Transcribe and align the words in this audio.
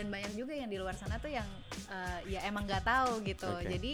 dan 0.00 0.08
banyak 0.08 0.32
juga 0.32 0.56
yang 0.56 0.72
di 0.72 0.80
luar 0.80 0.96
sana 0.96 1.20
tuh 1.20 1.28
yang 1.28 1.44
uh, 1.92 2.24
ya 2.24 2.40
emang 2.48 2.64
nggak 2.64 2.80
tahu 2.88 3.20
gitu 3.20 3.52
Oke. 3.52 3.68
jadi 3.68 3.92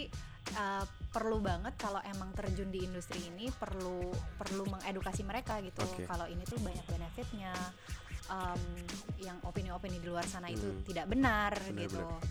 uh, 0.55 0.87
perlu 1.11 1.43
banget 1.43 1.75
kalau 1.75 1.99
emang 2.07 2.31
terjun 2.31 2.71
di 2.71 2.87
industri 2.87 3.19
ini 3.27 3.51
perlu 3.51 4.07
perlu 4.39 4.63
mengedukasi 4.71 5.27
mereka 5.27 5.59
gitu 5.59 5.83
Oke. 5.83 6.07
kalau 6.07 6.23
ini 6.31 6.47
tuh 6.47 6.63
banyak 6.63 6.87
benefitnya 6.87 7.51
um, 8.31 8.61
yang 9.19 9.35
opini-opini 9.43 9.99
di 9.99 10.07
luar 10.07 10.23
sana 10.23 10.47
itu 10.47 10.63
Hmm. 10.63 10.83
tidak 10.87 11.11
benar, 11.11 11.51
Benar, 11.67 11.79
gitu 11.83 11.99
benar. 11.99 12.23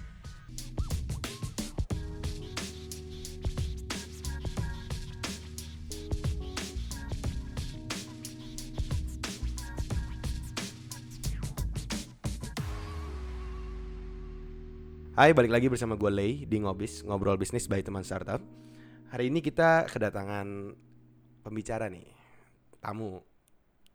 Hai, 15.16 15.32
balik 15.32 15.48
lagi 15.48 15.72
bersama 15.72 15.96
gue 15.96 16.12
Lay 16.12 16.44
di 16.44 16.60
Ngobis, 16.60 17.00
Ngobrol 17.00 17.40
Bisnis 17.40 17.64
by 17.72 17.80
Teman 17.80 18.04
Startup 18.04 18.36
Hari 19.08 19.32
ini 19.32 19.40
kita 19.40 19.88
kedatangan 19.88 20.76
pembicara 21.40 21.88
nih, 21.88 22.04
tamu 22.84 23.24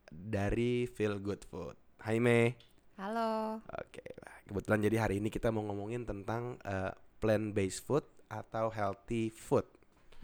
dari 0.10 0.90
Feel 0.90 1.22
Good 1.22 1.46
Food 1.46 1.78
Hai 2.02 2.18
Mei 2.18 2.58
halo 2.98 3.62
Oke, 3.70 4.02
kebetulan 4.50 4.82
jadi 4.82 4.98
hari 5.06 5.22
ini 5.22 5.30
kita 5.30 5.54
mau 5.54 5.62
ngomongin 5.70 6.10
tentang 6.10 6.58
eh, 6.66 6.90
plant-based 7.22 7.86
food 7.86 8.02
atau 8.26 8.74
healthy 8.74 9.30
food 9.30 9.70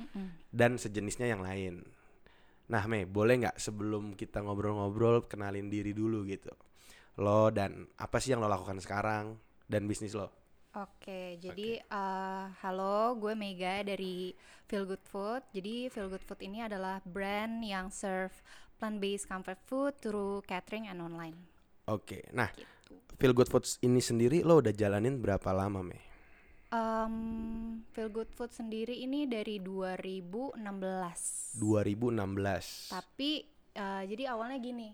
Mm-mm. 0.02 0.50
dan 0.50 0.82
sejenisnya 0.82 1.30
yang 1.30 1.45
lain. 1.45 1.86
Nah, 2.73 2.89
Mei, 2.89 3.06
boleh 3.06 3.45
nggak 3.45 3.61
sebelum 3.61 4.17
kita 4.17 4.42
ngobrol-ngobrol 4.42 5.30
kenalin 5.30 5.70
diri 5.70 5.94
dulu 5.94 6.26
gitu, 6.26 6.50
lo 7.22 7.54
dan 7.54 7.86
apa 8.02 8.17
sih 8.17 8.34
yang 8.34 8.42
lo 8.42 8.50
lakukan 8.50 8.82
sekarang 8.82 9.38
dan 9.70 9.86
bisnis 9.86 10.17
lo? 10.17 10.47
Oke, 10.76 11.40
jadi 11.40 11.80
eh, 11.80 12.46
halo, 12.60 13.16
gue 13.16 13.34
Mega 13.34 13.82
dari 13.82 14.36
Feel 14.68 14.84
Good 14.84 15.06
Food. 15.08 15.42
Jadi 15.56 15.88
Feel 15.88 16.12
Good 16.12 16.28
Food 16.28 16.44
ini 16.44 16.60
adalah 16.62 17.00
brand 17.08 17.64
yang 17.64 17.88
serve 17.88 18.36
plant-based 18.78 19.26
comfort 19.26 19.58
food 19.66 19.98
through 19.98 20.44
catering 20.45 20.86
and 20.92 21.00
online. 21.02 21.38
Oke, 21.88 22.28
nah 22.36 22.52
Gitu. 22.88 23.14
Feel 23.18 23.34
Good 23.34 23.50
Foods 23.50 23.82
ini 23.82 24.00
sendiri 24.00 24.45
lo 24.45 24.62
udah 24.62 24.72
jalanin 24.72 25.18
berapa 25.20 25.50
lama, 25.52 25.82
Mei? 25.84 26.00
Em, 26.70 27.16
Feel 27.95 28.12
Good 28.14 28.32
Food 28.36 28.52
sendiri 28.54 28.94
ini 28.94 29.26
dari 29.26 29.58
2016. 29.60 31.58
2016. 31.58 32.94
Tapi 32.94 33.32
eh, 33.73 34.04
jadi 34.06 34.23
awalnya 34.32 34.60
gini, 34.62 34.94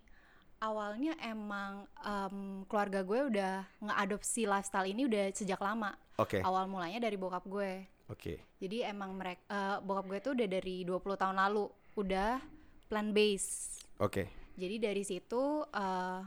awalnya 0.64 1.12
emang 1.20 1.84
em, 2.00 2.38
keluarga 2.66 3.04
gue 3.04 3.20
udah 3.28 3.54
ngeadopsi 3.80 4.48
lifestyle 4.48 4.88
ini 4.88 5.04
udah 5.04 5.24
sejak 5.32 5.60
lama. 5.60 5.92
Oke, 6.16 6.40
Awal 6.40 6.66
mulanya 6.66 7.02
dari 7.02 7.18
bokap 7.18 7.44
gue. 7.44 7.84
oke, 8.06 8.34
Jadi 8.58 8.80
emang 8.82 9.12
mereka 9.12 9.44
bokap 9.82 10.06
gue 10.08 10.20
tuh 10.22 10.32
udah 10.34 10.48
dari 10.48 10.84
20 10.84 11.04
tahun 11.18 11.36
lalu 11.38 11.66
udah 11.96 12.40
plant 12.88 13.12
based. 13.12 13.84
oke, 13.98 14.24
Jadi 14.54 14.76
dari 14.78 15.04
situ 15.04 15.44
eh, 15.66 16.22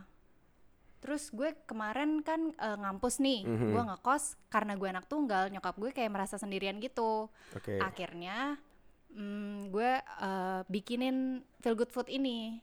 terus 0.99 1.31
gue 1.31 1.55
kemarin 1.65 2.19
kan 2.21 2.51
eh, 2.51 2.77
ngampus 2.77 3.19
nih, 3.19 3.47
Mhm. 3.47 3.71
gue 3.71 3.83
ngekos 3.87 4.25
karena 4.49 4.75
gue 4.75 4.89
anak 4.91 5.07
tunggal, 5.07 5.47
nyokap 5.49 5.75
gue 5.77 5.91
kayak 5.93 6.11
merasa 6.11 6.37
sendirian 6.37 6.77
gitu. 6.77 7.31
oke, 7.53 7.79
Akhirnya 7.79 8.59
mm, 9.09 9.71
gue 9.71 9.91
eh, 10.03 10.61
bikinin 10.67 11.17
feel 11.59 11.73
good 11.75 11.89
food 11.89 12.11
ini 12.11 12.59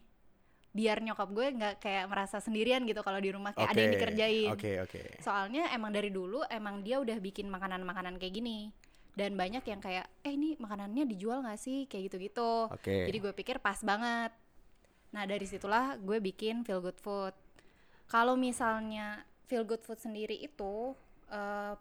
biar 0.73 1.05
nyokap 1.05 1.29
gue 1.29 1.47
nggak 1.53 1.75
kayak 1.77 2.05
merasa 2.09 2.41
sendirian 2.41 2.81
gitu 2.89 3.05
kalau 3.05 3.21
di 3.21 3.29
rumah 3.29 3.53
kayak 3.53 3.69
ada 3.69 3.77
yang 3.77 3.93
Oke, 3.93 3.97
dikerjain. 4.01 4.49
Oke, 4.57 4.71
oke. 4.81 5.01
Soalnya 5.21 5.69
emang 5.69 5.93
dari 5.93 6.09
dulu 6.09 6.41
emang 6.49 6.81
dia 6.81 6.97
udah 6.97 7.13
bikin 7.21 7.45
makanan-makanan 7.53 8.17
kayak 8.17 8.41
gini 8.41 8.73
dan 9.13 9.37
banyak 9.37 9.61
yang 9.61 9.77
kayak 9.77 10.09
eh 10.25 10.33
ini 10.33 10.57
makanannya 10.57 11.05
dijual 11.05 11.45
nggak 11.45 11.61
sih 11.61 11.85
kayak 11.85 12.09
gitu-gitu. 12.09 12.73
Oke. 12.73 13.05
Jadi 13.05 13.17
gue 13.21 13.33
pikir 13.37 13.61
pas 13.61 13.77
banget. 13.85 14.33
Nah 15.13 15.23
dari 15.29 15.45
situlah 15.45 16.01
gue 16.01 16.17
bikin 16.17 16.65
feel 16.65 16.81
good 16.81 16.97
food. 16.97 17.37
Kalau 18.09 18.33
misalnya 18.33 19.21
feel 19.45 19.69
good 19.69 19.85
food 19.85 20.01
sendiri 20.01 20.41
itu 20.41 20.97
eh, 21.29 21.77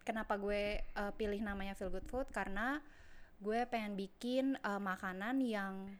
kenapa 0.00 0.40
gue 0.40 0.80
eh, 0.80 1.12
pilih 1.20 1.44
namanya 1.44 1.76
feel 1.76 1.92
good 1.92 2.08
food 2.08 2.24
karena 2.32 2.80
gue 3.36 3.68
pengen 3.68 4.00
bikin 4.00 4.56
eh, 4.56 4.80
makanan 4.80 5.44
yang 5.44 5.92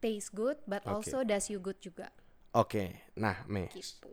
taste 0.00 0.32
good 0.32 0.56
but 0.66 0.82
Oke. 0.84 1.06
also 1.06 1.22
does 1.22 1.46
you 1.48 1.60
good 1.60 1.78
juga 1.78 2.08
Oke, 2.50 3.06
nah 3.14 3.46
Mei, 3.46 3.70
gitu. 3.70 4.10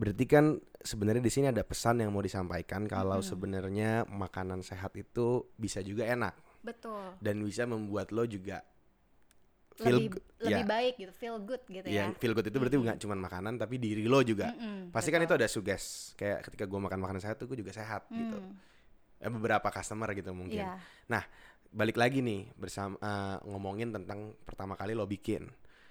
berarti 0.00 0.24
kan 0.24 0.56
sebenarnya 0.80 1.20
di 1.20 1.28
sini 1.28 1.52
ada 1.52 1.60
pesan 1.60 2.00
yang 2.00 2.08
mau 2.08 2.24
disampaikan 2.24 2.88
kalau 2.88 3.20
Mhm. 3.20 3.28
sebenarnya 3.28 3.90
makanan 4.08 4.64
sehat 4.64 4.96
itu 4.96 5.44
bisa 5.60 5.84
juga 5.84 6.08
enak 6.08 6.32
Betul. 6.64 7.20
dan 7.20 7.44
bisa 7.44 7.68
membuat 7.68 8.16
lo 8.16 8.24
juga 8.24 8.64
feel 9.76 9.92
lebih 10.00 10.16
good. 10.16 10.24
lebih 10.40 10.64
Ya. 10.64 10.68
baik 10.68 10.94
gitu, 10.96 11.12
feel 11.12 11.36
good 11.44 11.62
gitu 11.68 11.84
yang 11.84 12.12
ya. 12.12 12.16
feel 12.16 12.32
good 12.32 12.48
itu 12.48 12.56
berarti 12.56 12.76
nggak 12.80 12.98
cuma 13.04 13.14
makanan 13.16 13.60
tapi 13.60 13.76
diri 13.76 14.08
lo 14.08 14.24
juga. 14.24 14.52
Mm-mm, 14.56 14.88
Pasti 14.88 15.12
kan 15.12 15.20
itu 15.20 15.36
ada 15.36 15.44
suges 15.48 16.16
kayak 16.16 16.48
ketika 16.48 16.64
gua 16.64 16.80
makan 16.88 17.04
makanan 17.04 17.20
sehat 17.20 17.36
tuh 17.36 17.44
gue 17.44 17.60
juga 17.60 17.76
sehat 17.76 18.08
gitu. 18.08 18.40
Hmm, 18.40 18.56
Eh, 19.16 19.32
beberapa 19.32 19.68
customer 19.72 20.12
gitu 20.12 20.32
mungkin. 20.32 20.64
Iya, 20.64 20.76
Balik 21.72 21.96
lagi 21.96 22.22
nih 22.22 22.52
bersama 22.54 22.96
eh, 22.98 23.36
ngomongin 23.46 23.92
tentang 23.92 24.34
pertama 24.44 24.74
kali 24.74 24.92
lo 24.94 25.04
bikin. 25.04 25.46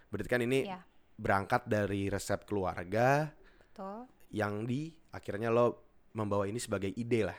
Berarti 0.09 0.29
kan 0.29 0.41
ini 0.41 0.65
iya, 0.65 0.79
berangkat 1.15 1.67
dari 1.67 2.07
resep 2.07 2.43
keluarga 2.47 3.29
betul, 3.31 4.07
yang 4.31 4.63
di 4.63 4.91
akhirnya 5.11 5.51
lo 5.51 5.83
membawa 6.15 6.47
ini 6.47 6.59
sebagai 6.59 6.91
ide 6.95 7.27
lah 7.27 7.37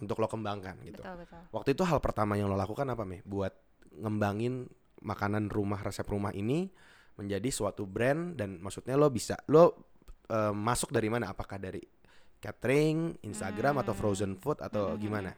untuk 0.00 0.18
lo 0.18 0.26
kembangkan 0.26 0.80
gitu. 0.82 1.04
betul, 1.04 1.16
betul. 1.22 1.42
Waktu 1.52 1.68
itu 1.76 1.82
hal 1.84 2.00
pertama 2.00 2.34
yang 2.40 2.48
lo 2.48 2.56
lakukan 2.56 2.88
apa 2.88 3.04
nih 3.04 3.20
buat 3.24 3.52
ngembangin 3.94 4.66
makanan 5.04 5.52
rumah 5.52 5.78
resep 5.84 6.08
rumah 6.08 6.32
ini 6.32 6.66
menjadi 7.14 7.46
suatu 7.52 7.86
brand 7.86 8.34
dan 8.34 8.58
maksudnya 8.58 8.96
lo 8.98 9.12
bisa 9.12 9.38
lo 9.52 9.92
eh, 10.24 10.54
masuk 10.56 10.88
dari 10.88 11.12
mana? 11.12 11.30
Apakah 11.30 11.60
dari 11.60 11.84
catering, 12.40 13.24
Instagram 13.24 13.80
atau 13.80 13.92
Hmm. 13.92 14.00
frozen 14.00 14.32
food 14.36 14.60
atau 14.60 14.96
Mhm. 14.96 15.00
gimana? 15.00 15.30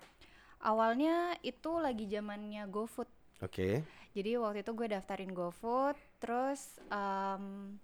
Awalnya 0.59 1.37
itu 1.41 1.77
lagi 1.77 2.07
zamannya 2.07 2.65
GoFood. 2.67 3.09
Oke, 3.39 3.85
Jadi 4.17 4.33
waktu 4.41 4.65
itu 4.65 4.73
gue 4.73 4.89
daftarin 4.89 5.29
GoFood, 5.29 5.93
terus 6.17 6.81
em, 6.89 7.77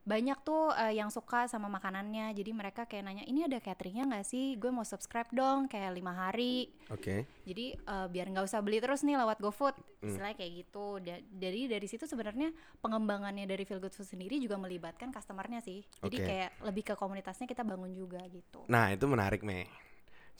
banyak 0.00 0.36
tuh 0.40 0.68
eh, 0.72 0.92
yang 0.94 1.08
suka 1.08 1.48
sama 1.48 1.72
makanannya. 1.72 2.36
Jadi 2.36 2.52
mereka 2.52 2.84
kayak 2.84 3.04
nanya, 3.04 3.24
ini 3.24 3.48
ada 3.48 3.56
cateringnya 3.56 4.04
nggak 4.04 4.26
sih? 4.26 4.60
Gue 4.60 4.68
mau 4.68 4.84
subscribe 4.84 5.32
dong, 5.32 5.66
kayak 5.66 5.96
lima 5.96 6.12
hari. 6.12 6.68
oke, 6.86 7.24
Jadi 7.42 7.72
eh, 7.74 8.06
biar 8.06 8.26
nggak 8.28 8.44
usah 8.44 8.60
beli 8.60 8.76
terus 8.76 9.00
nih 9.00 9.16
lewat 9.16 9.40
GoFood, 9.40 9.72
Hmm. 10.00 10.08
istilahnya 10.12 10.36
kayak 10.36 10.52
gitu. 10.60 10.86
Da- 11.00 11.24
Jadi 11.40 11.60
dari 11.66 11.86
situ 11.88 12.04
sebenarnya 12.04 12.52
pengembangannya 12.80 13.44
dari 13.44 13.64
Feel 13.64 13.80
Good 13.80 13.92
Food 13.92 14.04
sendiri 14.06 14.36
juga 14.36 14.56
melibatkan 14.56 15.08
customernya 15.08 15.60
sih. 15.60 15.80
Jadi 15.98 16.16
Oke. 16.16 16.24
kayak 16.24 16.50
lebih 16.60 16.84
ke 16.84 16.94
komunitasnya 16.94 17.44
kita 17.44 17.64
bangun 17.64 17.92
juga 17.92 18.20
gitu. 18.26 18.68
Nah 18.68 18.92
itu 18.92 19.04
menarik 19.04 19.40
Mei. 19.40 19.64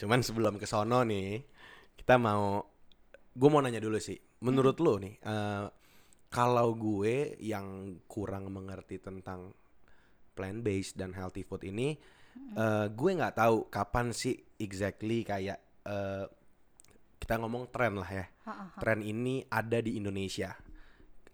Cuman 0.00 0.24
sebelum 0.24 0.56
ke 0.56 0.64
sono 0.64 1.04
nih, 1.04 1.44
kita 1.92 2.16
mau, 2.16 2.64
gue 3.36 3.48
mau 3.52 3.60
nanya 3.60 3.84
dulu 3.84 4.00
sih. 4.00 4.16
Menurut 4.40 4.80
lo 4.80 4.96
nih, 4.96 5.20
eh, 5.20 5.68
kalau 6.32 6.72
gue 6.72 7.36
yang 7.44 8.00
kurang 8.08 8.48
mengerti 8.48 8.96
tentang 8.96 9.52
plant 10.32 10.64
based 10.64 10.96
dan 10.96 11.12
healthy 11.12 11.44
food 11.44 11.68
ini, 11.68 12.00
eh, 12.56 12.86
gue 12.88 13.10
nggak 13.12 13.36
tahu 13.36 13.68
kapan 13.68 14.16
sih 14.16 14.40
exactly 14.56 15.20
kayak 15.20 15.60
eh, 15.84 16.24
kita 17.20 17.36
ngomong 17.36 17.68
tren 17.68 18.00
lah 18.00 18.08
ya. 18.08 18.26
Tren 18.80 19.04
ini 19.04 19.44
ada 19.52 19.84
di 19.84 20.00
Indonesia. 20.00 20.56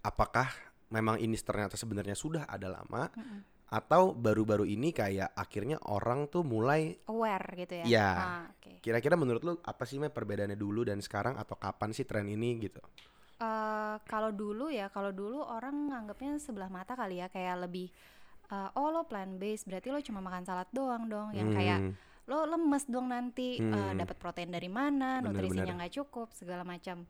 Apakah 0.02 0.50
memang 0.90 1.22
ini 1.22 1.38
ternyata 1.38 1.78
sebenarnya 1.78 2.18
sudah 2.18 2.50
ada 2.50 2.66
lama? 2.66 3.06
Mm-mm. 3.14 3.55
Atau 3.66 4.14
baru-baru 4.14 4.62
ini 4.62 4.94
kayak 4.94 5.34
akhirnya 5.34 5.76
orang 5.90 6.30
tuh 6.30 6.46
mulai 6.46 6.94
Aware 7.10 7.48
gitu 7.66 7.74
ya. 7.82 7.84
Iya. 7.86 8.08
Ah, 8.14 8.44
oke. 8.54 8.78
Kira-kira 8.78 9.18
menurut 9.18 9.42
lu 9.42 9.52
apa 9.62 9.82
sih 9.82 9.98
Mei 9.98 10.10
perbedaannya 10.10 10.54
dulu 10.54 10.86
dan 10.86 11.02
sekarang 11.02 11.34
atau 11.34 11.58
kapan 11.58 11.90
sih 11.90 12.06
tren 12.06 12.30
ini 12.30 12.62
gitu? 12.62 12.78
Eh, 13.36 13.96
kalau 14.08 14.32
dulu 14.32 14.72
ya, 14.72 14.88
kalau 14.88 15.12
dulu 15.12 15.44
orang 15.44 15.92
nganggapnya 15.92 16.40
sebelah 16.40 16.72
mata 16.72 16.96
kali 16.96 17.20
ya, 17.20 17.28
kayak 17.28 17.68
lebih 17.68 17.90
eh, 18.48 18.70
oh 18.78 18.88
lo 18.94 19.02
plant 19.04 19.36
based 19.42 19.66
berarti 19.66 19.90
lo 19.90 19.98
cuma 20.00 20.22
makan 20.22 20.46
salad 20.46 20.70
doang 20.72 21.04
dong, 21.10 21.34
yang 21.34 21.50
kayak 21.50 21.82
Hmm, 21.82 21.92
lo 22.30 22.46
lemes 22.46 22.86
dong 22.86 23.10
nanti 23.10 23.58
eh, 23.60 23.92
Hmm. 23.92 23.98
dapat 23.98 24.16
protein 24.16 24.48
dari 24.54 24.70
mana, 24.70 25.20
Bener, 25.20 25.36
nutrisinya 25.36 25.74
nggak 25.82 25.94
cukup 26.00 26.30
segala 26.32 26.62
macam. 26.64 27.04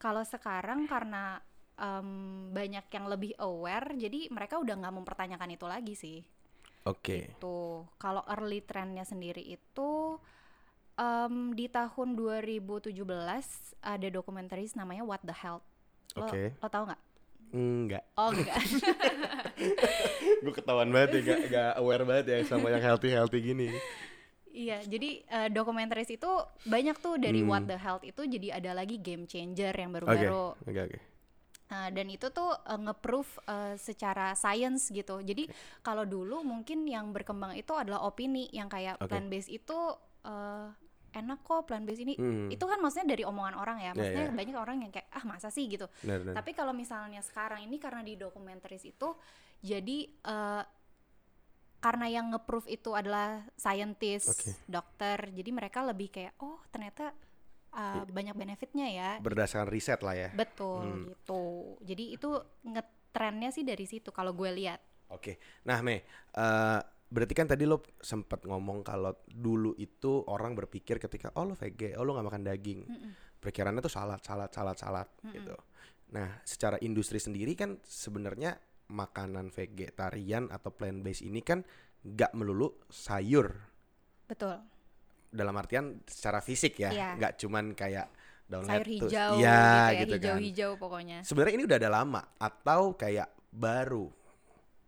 Kalau 0.00 0.22
sekarang 0.26 0.88
karena 0.88 1.38
em, 1.78 2.08
banyak 2.50 2.86
yang 2.90 3.06
lebih 3.06 3.32
aware, 3.38 3.94
jadi 3.94 4.28
mereka 4.28 4.58
udah 4.58 4.74
nggak 4.76 4.94
mempertanyakan 4.98 5.50
itu 5.54 5.66
lagi 5.66 5.94
sih. 5.94 6.18
Oke. 6.84 7.38
Tuh, 7.38 7.86
kalau 7.96 8.22
early 8.26 8.60
trendnya 8.60 9.02
sendiri 9.02 9.40
itu 9.40 10.18
em, 10.94 11.54
di 11.54 11.70
tahun 11.70 12.18
2017 12.18 12.90
ada 13.78 14.08
dokumentaris 14.10 14.74
namanya 14.74 15.06
What 15.06 15.22
the 15.22 15.34
Health. 15.34 15.62
Lo, 16.16 16.26
Oke. 16.26 16.58
lo 16.58 16.68
tau 16.68 16.84
nggak? 16.88 17.02
Enggak. 17.48 18.04
Oh 18.12 18.28
enggak. 18.28 18.60
Gue 20.44 20.52
ketahuan 20.52 20.92
banget 20.92 21.20
ya, 21.20 21.20
gak, 21.24 21.40
gak 21.48 21.72
aware 21.80 22.04
banget 22.04 22.24
ya 22.28 22.38
sama 22.44 22.68
yang 22.68 22.84
healthy-healthy 22.84 23.40
gini. 23.40 23.68
Iya, 24.48 24.82
jadi 24.84 25.22
eh, 25.22 25.48
dokumentaris 25.52 26.10
itu 26.10 26.28
banyak 26.66 26.98
tuh 26.98 27.16
dari 27.16 27.40
Hmm. 27.40 27.48
What 27.48 27.64
the 27.70 27.78
Health 27.78 28.02
itu 28.02 28.26
jadi 28.26 28.58
ada 28.58 28.74
lagi 28.74 28.98
game 28.98 29.24
changer 29.24 29.70
yang 29.72 29.94
Oke, 29.94 30.02
baru-baru. 30.02 30.44
oke, 30.66 30.80
oke. 30.88 30.98
Nah, 31.68 31.92
dan 31.92 32.08
itu 32.08 32.32
tuh 32.32 32.48
uh, 32.48 32.80
nge-proof 32.80 33.44
uh, 33.44 33.76
secara 33.76 34.32
science 34.32 34.88
gitu. 34.88 35.20
Jadi 35.20 35.52
kalau 35.84 36.08
dulu 36.08 36.40
mungkin 36.40 36.88
yang 36.88 37.12
berkembang 37.12 37.52
itu 37.60 37.76
adalah 37.76 38.08
opini 38.08 38.48
yang 38.56 38.72
kayak 38.72 38.96
Oke. 38.96 39.12
plant 39.12 39.28
based 39.28 39.52
itu 39.52 39.76
uh, 40.24 40.72
enak 41.12 41.44
kok 41.44 41.68
plant 41.68 41.84
based 41.84 42.00
ini. 42.00 42.16
Hmm. 42.16 42.48
Itu 42.48 42.64
kan 42.64 42.80
maksudnya 42.80 43.12
dari 43.12 43.24
omongan 43.28 43.56
orang 43.60 43.78
ya. 43.84 43.92
Iya, 43.92 43.96
Maksudnya 43.96 44.24
iya. 44.32 44.36
banyak 44.36 44.56
orang 44.56 44.76
yang 44.84 44.92
kayak 44.92 45.08
ah 45.12 45.24
masa 45.28 45.48
sih 45.52 45.68
gitu. 45.68 45.84
Benar, 46.00 46.24
benar. 46.24 46.34
Tapi 46.40 46.50
kalau 46.56 46.72
misalnya 46.72 47.20
sekarang 47.20 47.64
ini 47.64 47.76
karena 47.76 48.00
di 48.00 48.16
dokumentaris 48.16 48.84
itu 48.88 49.12
jadi 49.60 49.98
uh, 50.24 50.64
karena 51.78 52.06
yang 52.10 52.34
nge-proof 52.34 52.66
itu 52.66 52.90
adalah 52.96 53.46
scientist, 53.54 54.34
Oke. 54.34 54.50
dokter. 54.66 55.30
Jadi 55.30 55.50
mereka 55.52 55.84
lebih 55.86 56.10
kayak 56.10 56.34
oh 56.42 56.58
ternyata 56.72 57.14
uh, 57.74 58.04
banyak 58.08 58.34
benefitnya 58.36 58.86
ya 58.88 59.10
Berdasarkan 59.20 59.68
riset 59.68 60.00
lah 60.04 60.14
ya. 60.14 60.30
Betul 60.32 60.82
Hmm. 60.84 61.04
gitu. 61.12 61.42
Jadi 61.84 62.04
itu 62.16 62.30
ngetrennya 62.64 63.50
sih 63.50 63.64
dari 63.64 63.84
situ 63.84 64.12
kalau 64.14 64.32
gue 64.32 64.50
lihat. 64.52 64.80
Oke. 65.08 65.40
Nah, 65.64 65.80
Me, 65.80 66.04
eh, 66.36 66.80
berarti 67.08 67.32
kan 67.32 67.48
tadi 67.48 67.64
lo 67.64 67.80
sempat 67.96 68.44
ngomong 68.44 68.84
kalau 68.84 69.16
dulu 69.24 69.72
itu 69.80 70.20
orang 70.28 70.52
berpikir 70.52 71.00
ketika 71.00 71.32
oh 71.40 71.48
lo 71.48 71.56
vege, 71.56 71.96
oh 71.96 72.04
lo 72.04 72.12
nggak 72.12 72.28
makan 72.28 72.44
daging. 72.44 72.80
Perkiraannya 73.40 73.80
tuh 73.80 73.92
salad, 73.92 74.20
salad, 74.20 74.52
salad, 74.52 74.76
salad 74.76 75.08
gitu. 75.32 75.56
Nah, 76.12 76.40
secara 76.44 76.76
industri 76.84 77.16
sendiri 77.16 77.56
kan 77.56 77.80
sebenarnya 77.84 78.60
makanan 78.88 79.52
vegetarian 79.52 80.48
atau 80.48 80.72
plant 80.72 81.04
based 81.04 81.24
ini 81.24 81.44
kan 81.44 81.60
nggak 82.04 82.32
melulu 82.32 82.72
sayur 82.88 83.52
Betul. 84.28 84.60
Dalam 85.28 85.54
artian 85.54 86.00
secara 86.04 86.40
fisik 86.40 86.80
ya, 86.80 86.90
nggak 87.14 87.36
cuman 87.36 87.72
kayak 87.72 88.08
daun 88.44 88.64
Sayur 88.64 88.80
lettuce. 88.80 89.12
hijau 89.12 89.30
Iya, 89.36 89.60
gitu 89.60 89.68
ya, 89.68 89.92
gitu 89.92 90.08
kan. 90.08 90.16
hijau-hijau 90.16 90.70
pokoknya. 90.76 91.18
Sebenarnya 91.20 91.54
ini 91.54 91.64
udah 91.68 91.78
ada 91.78 91.90
lama 91.92 92.22
atau 92.34 92.80
kayak 92.92 93.28
baru 93.48 94.08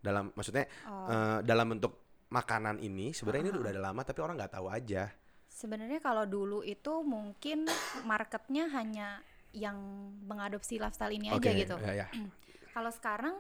dalam 0.00 0.32
maksudnya 0.32 0.64
Oh. 0.88 1.06
eh, 1.06 1.38
dalam 1.44 1.66
bentuk 1.68 1.92
makanan 2.32 2.80
ini 2.80 3.12
sebenarnya 3.12 3.42
ini 3.46 3.58
udah 3.58 3.72
ada 3.74 3.82
lama 3.84 4.00
tapi 4.00 4.18
orang 4.20 4.40
nggak 4.40 4.54
tahu 4.54 4.66
aja. 4.70 5.12
Sebenarnya 5.50 6.00
kalau 6.00 6.24
dulu 6.24 6.64
itu 6.64 7.04
mungkin 7.04 7.68
marketnya 8.06 8.70
hanya 8.70 9.20
yang 9.52 9.76
mengadopsi 10.24 10.78
lifestyle 10.78 11.10
ini 11.10 11.28
aja 11.28 11.36
Oke, 11.36 11.50
gitu. 11.52 11.76
ya, 11.82 11.92
ya. 12.00 12.08
Kalau 12.74 12.88
sekarang 12.88 13.34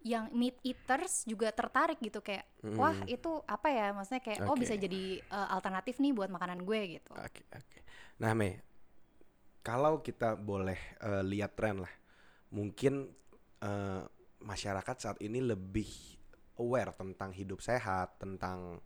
yang 0.00 0.32
meat 0.32 0.56
eaters 0.64 1.28
juga 1.28 1.52
tertarik 1.52 2.00
gitu 2.00 2.24
kayak 2.24 2.48
wah 2.76 2.96
itu 3.04 3.44
apa 3.44 3.68
ya 3.68 3.86
maksudnya 3.92 4.24
kayak 4.24 4.48
oh 4.48 4.56
Oke. 4.56 4.64
bisa 4.64 4.74
jadi 4.80 5.20
uh, 5.28 5.48
alternatif 5.52 6.00
nih 6.00 6.16
buat 6.16 6.32
makanan 6.32 6.64
gue 6.64 7.00
gitu. 7.00 7.12
Oke, 7.20 7.44
oke. 7.52 7.78
Nah, 8.20 8.32
Me, 8.36 8.60
kalau 9.60 10.00
kita 10.00 10.36
boleh 10.36 10.76
eh, 11.00 11.24
lihat 11.24 11.56
tren 11.56 11.84
lah, 11.84 11.92
mungkin 12.52 13.08
eh, 13.60 14.02
masyarakat 14.40 14.96
saat 14.96 15.18
ini 15.20 15.40
lebih 15.40 15.88
aware 16.60 16.92
tentang 16.96 17.32
hidup 17.32 17.60
sehat, 17.60 18.20
tentang 18.20 18.80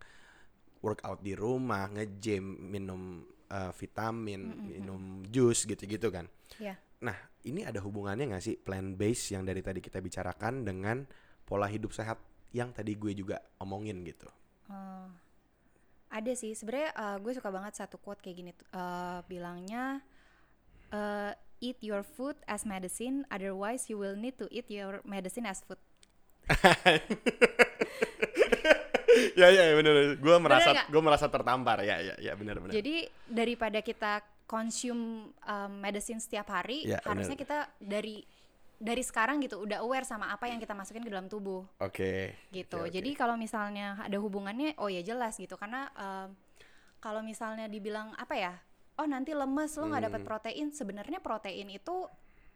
workout 0.79 1.19
di 1.23 1.35
rumah, 1.35 1.87
nge-gym, 1.91 2.43
minum 2.71 3.23
eh, 3.51 3.71
vitamin, 3.75 4.55
minum 4.67 5.23
jus 5.27 5.63
gitu-gitu 5.67 6.11
kan. 6.11 6.27
Ya. 6.59 6.79
Nah, 7.03 7.17
ini 7.43 7.67
ada 7.67 7.83
hubungannya 7.83 8.31
nggak 8.31 8.43
sih 8.43 8.55
plant 8.55 8.95
based 8.95 9.35
yang 9.35 9.43
dari 9.43 9.59
tadi 9.59 9.83
kita 9.83 9.99
bicarakan 9.99 10.63
dengan 10.63 11.03
pola 11.43 11.67
hidup 11.67 11.91
sehat 11.91 12.17
yang 12.55 12.71
tadi 12.71 12.95
gue 12.95 13.11
juga 13.11 13.41
omongin 13.59 13.99
gitu. 14.07 14.31
Oh. 14.71 15.09
Ada 16.07 16.31
sih, 16.31 16.55
sebenarnya 16.55 16.95
uh, 16.95 17.17
gue 17.19 17.35
suka 17.35 17.51
banget 17.51 17.75
satu 17.75 17.99
quote 17.99 18.23
kayak 18.23 18.37
gini 18.39 18.51
tuh, 18.55 18.63
uh, 18.71 19.19
bilangnya 19.27 19.99
uh, 20.95 21.35
eat 21.59 21.75
your 21.83 22.07
food 22.07 22.39
as 22.47 22.63
medicine, 22.63 23.27
otherwise 23.27 23.91
you 23.91 23.99
will 23.99 24.15
need 24.15 24.39
to 24.39 24.47
eat 24.47 24.71
your 24.71 25.03
medicine 25.03 25.43
as 25.43 25.59
food. 25.67 25.81
ya 29.39 29.51
ya 29.51 29.75
benar. 29.75 30.15
Gue 30.21 30.37
merasa 30.39 30.69
gue 30.87 31.01
merasa 31.01 31.25
tertampar 31.27 31.83
ya 31.83 31.99
ya 31.99 32.15
ya 32.21 32.31
benar 32.37 32.61
benar. 32.61 32.73
Jadi 32.75 33.09
daripada 33.27 33.81
kita 33.81 34.21
consume 34.45 35.29
um, 35.41 35.71
medicine 35.77 36.21
setiap 36.21 36.47
hari, 36.49 36.85
Ya, 36.85 37.01
harusnya 37.03 37.33
bener. 37.33 37.43
kita 37.45 37.57
dari 37.81 38.25
dari 38.75 38.99
sekarang 39.01 39.39
gitu 39.39 39.63
udah 39.63 39.79
aware 39.81 40.03
sama 40.03 40.29
apa 40.29 40.51
yang 40.51 40.59
kita 40.59 40.75
masukin 40.75 40.99
ke 40.99 41.07
dalam 41.07 41.31
tubuh 41.31 41.63
Oke. 41.79 42.35
gitu. 42.51 42.83
oke, 42.83 42.91
oke. 42.91 42.93
Jadi 42.93 43.15
kalau 43.15 43.39
misalnya 43.39 43.95
ada 44.03 44.19
hubungannya, 44.19 44.75
oh 44.77 44.91
ya 44.91 44.99
jelas 44.99 45.39
gitu 45.39 45.55
karena 45.55 45.87
um, 45.95 46.35
kalau 46.99 47.23
misalnya 47.23 47.65
dibilang 47.65 48.11
apa 48.19 48.35
ya, 48.35 48.53
oh 48.99 49.07
nanti 49.07 49.31
lemes 49.31 49.73
lo 49.79 49.87
nggak 49.87 50.05
dapat 50.11 50.21
Hmm. 50.21 50.29
protein, 50.29 50.67
sebenarnya 50.69 51.19
protein 51.23 51.71
itu 51.71 52.05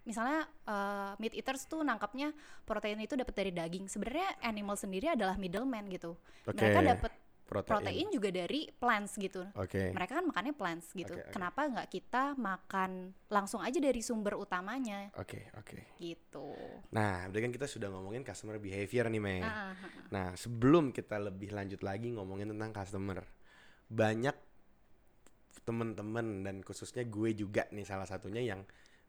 misalnya 0.04 0.44
uh, 0.66 1.14
meat 1.20 1.36
eaters 1.38 1.70
tuh 1.70 1.86
nangkapnya 1.86 2.34
protein 2.66 3.00
itu 3.00 3.16
dapat 3.16 3.36
dari 3.36 3.52
daging. 3.56 3.88
Sebenarnya 3.88 4.42
animal 4.42 4.76
sendiri 4.76 5.16
adalah 5.16 5.40
middleman 5.40 5.88
gitu. 5.88 6.20
Oke, 6.44 6.58
Mereka 6.58 6.80
dapat 6.84 7.12
protein. 7.50 7.74
protein 7.74 8.07
juga 8.13 8.30
dari 8.30 8.69
plants 8.69 9.18
gitu. 9.18 9.42
Oke. 9.57 9.90
Mereka 9.90 10.22
kan 10.22 10.25
makannya 10.30 10.54
plants 10.54 10.94
gitu. 10.94 11.18
Oke, 11.18 11.25
oke. 11.25 11.34
Kenapa 11.34 11.62
nggak 11.66 11.88
kita 11.90 12.24
makan 12.38 13.18
langsung 13.34 13.66
aja 13.66 13.81
dari 13.81 14.01
sumber 14.06 14.38
utamanya 14.38 15.10
Oke 15.18 15.50
oke. 15.57 15.98
gitu? 15.98 16.54
Nah, 16.94 17.25
berarti 17.28 17.50
kan 17.50 17.54
kita 17.57 17.68
sudah 17.68 17.90
ngomongin 17.90 18.22
customer 18.22 18.62
behavior 18.62 19.10
nih, 19.10 19.22
Mei. 19.22 19.42
Ah, 19.42 19.74
ah, 19.74 19.74
ah. 19.74 19.90
Nah, 20.13 20.28
sebelum 20.38 20.94
kita 20.94 21.18
lebih 21.18 21.50
lanjut 21.50 21.81
lagi 21.81 22.13
ngomongin 22.13 22.54
tentang 22.54 22.69
customer, 22.69 23.25
banyak 23.90 24.38
temen-temen 25.66 26.45
dan 26.45 26.56
khususnya 26.62 27.06
gue 27.06 27.34
juga 27.34 27.66
nih 27.74 27.86
salah 27.86 28.06
satunya 28.06 28.42
yang 28.42 28.62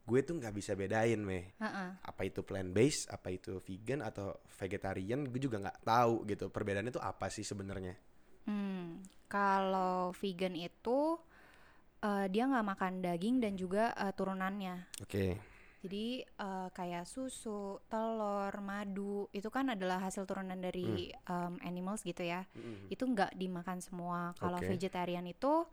gue 0.04 0.20
tuh 0.25 0.40
nggak 0.40 0.54
bisa 0.56 0.72
bedain, 0.75 1.20
Mei. 1.20 1.52
Ah, 1.60 1.69
ah. 1.69 1.90
Apa 2.02 2.26
itu 2.26 2.40
plant 2.43 2.72
based, 2.72 3.12
apa 3.12 3.31
itu 3.31 3.60
vegan 3.62 4.00
atau 4.02 4.40
vegetarian, 4.58 5.22
gue 5.28 5.40
juga 5.40 5.60
nggak 5.60 5.86
tahu 5.86 6.26
gitu. 6.26 6.48
Perbedaannya 6.48 6.93
tuh 6.93 7.04
apa 7.04 7.28
sih 7.31 7.44
sebenarnya? 7.44 8.09
Hmm, 8.50 8.99
kalau 9.31 10.11
vegan 10.19 10.58
itu 10.58 11.14
eh, 12.02 12.26
dia 12.26 12.50
nggak 12.50 12.67
makan 12.67 12.99
daging 12.99 13.38
dan 13.38 13.55
juga 13.55 13.94
eh, 13.94 14.10
turunannya. 14.10 14.91
Oke. 15.06 15.39
Jadi 15.81 16.27
eh, 16.27 16.69
kayak 16.74 17.06
susu, 17.06 17.79
telur, 17.86 18.51
madu 18.58 19.31
itu 19.31 19.46
kan 19.55 19.70
adalah 19.70 20.03
hasil 20.03 20.27
turunan 20.27 20.58
dari 20.58 21.15
em, 21.15 21.55
animals 21.63 22.03
gitu 22.03 22.27
ya. 22.27 22.43
Mm-mm. 22.58 22.91
Itu 22.91 23.06
nggak 23.06 23.39
dimakan 23.39 23.79
semua. 23.79 24.34
Kalau 24.36 24.58
Oke. 24.58 24.67
vegetarian 24.67 25.24
itu 25.31 25.65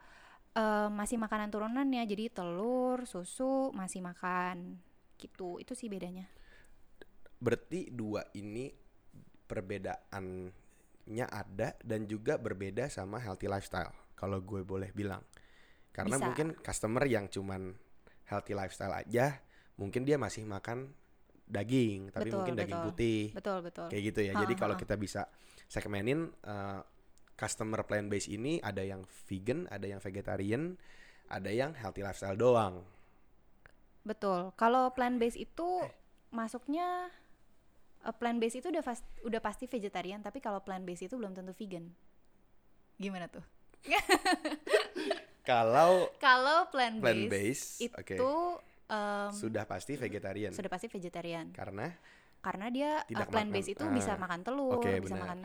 eh, 0.53 0.89
masih 0.93 1.17
makanan 1.17 1.49
turunannya. 1.49 2.05
Jadi 2.05 2.29
telur, 2.29 3.09
susu 3.09 3.73
masih 3.73 4.05
makan 4.05 4.77
gitu. 5.17 5.57
Itu 5.57 5.73
sih 5.73 5.89
bedanya. 5.89 6.29
Berarti 7.41 7.89
dua 7.89 8.21
ini 8.37 8.69
perbedaannya 11.07 11.25
ada 11.31 11.71
dan 11.79 12.03
juga 12.03 12.35
berbeda 12.35 12.91
sama 12.91 13.17
healthy 13.23 13.47
lifestyle. 13.47 13.95
Kalau 14.19 14.43
gue 14.43 14.61
boleh 14.67 14.91
bilang. 14.91 15.23
Karena 15.95 16.19
Bisa. 16.19 16.25
mungkin 16.27 16.47
customer 16.59 17.03
yang 17.07 17.31
cuman 17.31 17.73
healthy 18.27 18.53
lifestyle 18.53 18.93
aja, 18.93 19.39
mungkin 19.79 20.03
dia 20.03 20.19
masih 20.19 20.43
makan 20.43 20.91
daging, 21.47 22.11
tapi 22.11 22.27
Betul, 22.27 22.37
mungkin 22.43 22.55
daging 22.59 22.79
betul. 22.83 22.87
putih. 22.91 23.21
Betul 23.31 23.57
betul. 23.63 23.87
Kayak 23.87 24.03
gitu 24.13 24.19
ya. 24.27 24.33
Ha, 24.35 24.39
Jadi 24.43 24.53
kalau 24.59 24.75
kita 24.75 24.99
bisa 24.99 25.31
segmenin 25.71 26.27
eh, 26.43 26.81
customer 27.39 27.87
plant 27.87 28.11
based 28.11 28.27
ini 28.27 28.59
ada 28.59 28.83
yang 28.83 29.07
vegan, 29.31 29.63
ada 29.71 29.87
yang 29.87 30.03
vegetarian, 30.03 30.75
ada 31.31 31.49
yang 31.49 31.71
healthy 31.71 32.03
lifestyle 32.03 32.35
doang. 32.35 32.83
Betul. 34.03 34.51
Kalau 34.59 34.91
plant 34.91 35.17
based 35.17 35.39
itu 35.39 35.87
masuknya 36.35 37.09
uh, 38.01 38.11
plant 38.11 38.37
based 38.37 38.57
itu 38.57 38.67
udah 38.67 38.81
fas- 38.81 39.05
udah 39.21 39.39
pasti 39.39 39.65
vegetarian, 39.65 40.19
tapi 40.19 40.37
kalau 40.37 40.59
plant 40.59 40.83
based 40.83 41.03
itu 41.03 41.15
belum 41.15 41.31
tentu 41.31 41.53
vegan. 41.53 41.87
Gimana 42.95 43.25
tuh? 43.27 43.45
Kalau 45.43 46.11
Kalau 46.19 46.67
plant 46.67 46.99
Plant 46.99 47.31
based 47.31 47.79
based, 47.79 47.87
itu 47.87 47.95
oke. 47.95 48.59
um, 48.89 49.31
sudah 49.31 49.63
pasti 49.63 49.95
vegetarian. 49.95 50.51
sudah 50.51 50.67
pasti 50.67 50.87
vegetarian. 50.87 51.55
Karena 51.55 51.87
Karena 52.37 52.67
dia 52.67 52.99
uh, 52.99 53.07
Tidak 53.07 53.27
plant 53.27 53.47
makan- 53.47 53.55
based 53.55 53.71
itu 53.71 53.83
ah, 53.83 53.91
bisa 53.91 54.13
makan 54.15 54.39
telur, 54.43 54.77
oke, 54.77 54.91
bisa 54.99 55.15
benar. 55.15 55.23
makan 55.25 55.37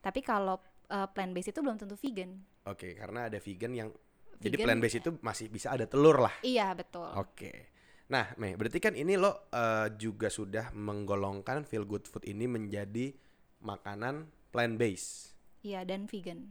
tapi 0.00 0.20
kalau 0.20 0.56
uh, 0.88 1.06
plant 1.06 1.30
based 1.30 1.52
itu 1.52 1.60
belum 1.60 1.76
tentu 1.76 1.94
vegan. 1.94 2.40
Oke, 2.64 2.92
karena 2.94 3.28
ada 3.28 3.38
vegan 3.38 3.72
yang 3.72 3.88
jadi 4.36 4.56
Vegan- 4.56 4.66
plant 4.66 4.80
based 4.80 4.98
itu 4.98 5.10
masih 5.20 5.46
bisa 5.46 5.68
ada 5.70 5.84
telur 5.84 6.16
lah. 6.16 6.32
Iya, 6.40 6.72
betul. 6.72 7.04
Oke. 7.12 7.69
Nah, 8.10 8.26
Mei, 8.42 8.58
berarti 8.58 8.82
kan 8.82 8.94
ini 8.98 9.14
lo 9.14 9.46
eh, 9.54 9.88
juga 9.94 10.26
sudah 10.26 10.74
menggolongkan 10.74 11.62
feel 11.62 11.86
good 11.86 12.04
food 12.10 12.26
ini 12.26 12.50
menjadi 12.50 13.14
makanan 13.62 14.26
plant 14.50 14.74
based. 14.74 15.38
Iya, 15.62 15.86
dan 15.86 16.10
vegan. 16.10 16.50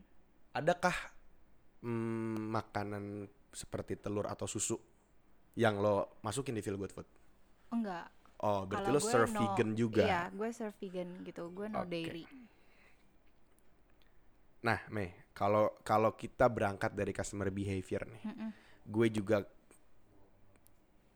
Adakah 0.56 0.96
mm, 1.84 2.38
makanan 2.56 3.28
seperti 3.52 4.00
telur 4.00 4.30
atau 4.30 4.48
susu 4.48 4.78
yang 5.60 5.84
lo 5.84 6.22
masukin 6.24 6.56
di 6.56 6.64
feel 6.64 6.80
good 6.80 6.96
food? 6.96 7.08
Enggak. 7.76 8.08
Oh, 8.40 8.64
berarti 8.64 8.88
Kalau 8.88 8.96
lo 8.96 9.02
gue 9.04 9.12
serve 9.12 9.32
no- 9.36 9.42
vegan 9.44 9.70
juga. 9.76 10.04
Iya, 10.08 10.22
gue 10.32 10.50
serve 10.56 10.78
vegan 10.80 11.10
gitu. 11.28 11.44
Gue 11.52 11.68
no 11.68 11.84
Oke. 11.84 11.92
dairy. 11.92 12.24
nah 14.60 14.80
Mei 14.92 15.08
kalau 15.32 15.72
kalau 15.88 16.12
kita 16.20 16.52
berangkat 16.52 16.92
dari 16.92 17.16
customer 17.16 17.48
behavior 17.48 18.04
nih 18.12 18.24
Mm-mm. 18.28 18.50
gue 18.92 19.08
juga 19.08 19.48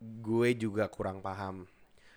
gue 0.04 0.50
juga 0.54 0.92
kurang 0.92 1.24
paham 1.24 1.64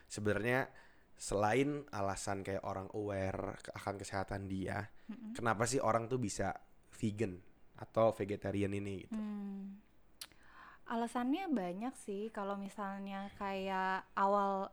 sebenarnya 0.07 0.67
selain 1.15 1.87
alasan 1.91 2.43
kayak 2.43 2.61
orang 2.63 2.91
aware 2.93 3.57
akan 3.73 3.95
kesehatan 3.97 4.47
dia 4.47 4.91
Mm-mm. 5.07 5.33
kenapa 5.33 5.65
sih 5.65 5.79
orang 5.79 6.07
tuh 6.07 6.19
bisa 6.19 6.51
vegan 6.93 7.39
atau 7.77 8.11
vegetarian 8.11 8.73
ini 8.73 9.05
gitu 9.05 9.15
Hmm. 9.15 9.79
Alasannya 10.87 11.51
banyak 11.51 11.99
sih 11.99 12.31
kalau 12.31 12.55
misalnya 12.55 13.27
kayak 13.35 14.07
awal 14.15 14.71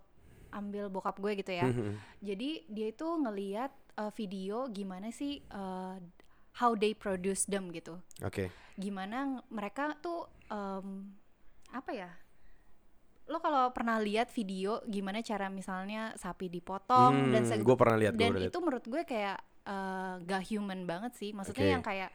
ambil 0.54 0.86
bokap 0.86 1.18
gue 1.18 1.42
gitu 1.42 1.50
ya. 1.50 1.66
Mhm. 1.66 1.98
Jadi 2.22 2.70
dia 2.70 2.94
itu 2.94 3.08
ngeliat 3.10 3.74
uh, 3.98 4.14
video 4.14 4.70
gimana 4.70 5.10
sih 5.10 5.42
uh, 5.50 5.98
how 6.54 6.78
they 6.78 6.94
produce 6.94 7.50
them 7.50 7.74
gitu. 7.74 7.98
oke 8.22 8.46
Gimana 8.78 9.26
ng- 9.26 9.46
mereka 9.50 9.98
tuh 9.98 10.30
um, 10.54 11.10
apa 11.74 11.92
ya? 11.92 12.14
Lo 13.26 13.40
kalau 13.40 13.72
pernah 13.72 13.98
lihat 13.98 14.28
video 14.30 14.84
gimana 14.84 15.24
cara 15.24 15.48
misalnya 15.48 16.12
sapi 16.16 16.52
dipotong 16.52 17.32
dan 17.32 17.44
gue 17.48 17.64
Hmm, 17.64 17.80
pernah 17.80 17.98
lihat 17.98 18.14
gue 18.14 18.20
dan 18.20 18.32
lihat. 18.36 18.52
itu 18.52 18.58
menurut 18.60 18.84
gue 18.84 19.02
kayak 19.04 19.38
uh, 19.64 20.20
gak 20.22 20.44
human 20.48 20.84
banget 20.84 21.16
sih. 21.16 21.32
Maksudnya 21.32 21.64
Oke. 21.64 21.74
yang 21.74 21.84
kayak 21.84 22.10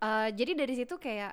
uh, 0.00 0.28
jadi 0.28 0.52
dari 0.52 0.74
situ 0.76 1.00
kayak 1.00 1.32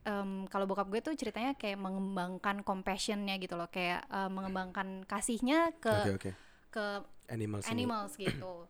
em, 0.00 0.48
kalau 0.48 0.64
bokap 0.64 0.88
gue 0.88 1.00
tuh 1.02 1.12
ceritanya 1.12 1.52
kayak 1.52 1.76
mengembangkan 1.76 2.64
compassionnya 2.64 3.36
gitu 3.36 3.60
loh. 3.60 3.68
Kayak 3.68 4.08
uh, 4.08 4.32
mengembangkan 4.32 5.04
kasihnya 5.04 5.76
ke 5.76 5.92
oke 5.92 6.12
oke. 6.16 6.30
ke 6.72 6.84
animals 7.28 7.64
ini. 7.68 7.72
animals 7.76 8.12
gitu. 8.16 8.54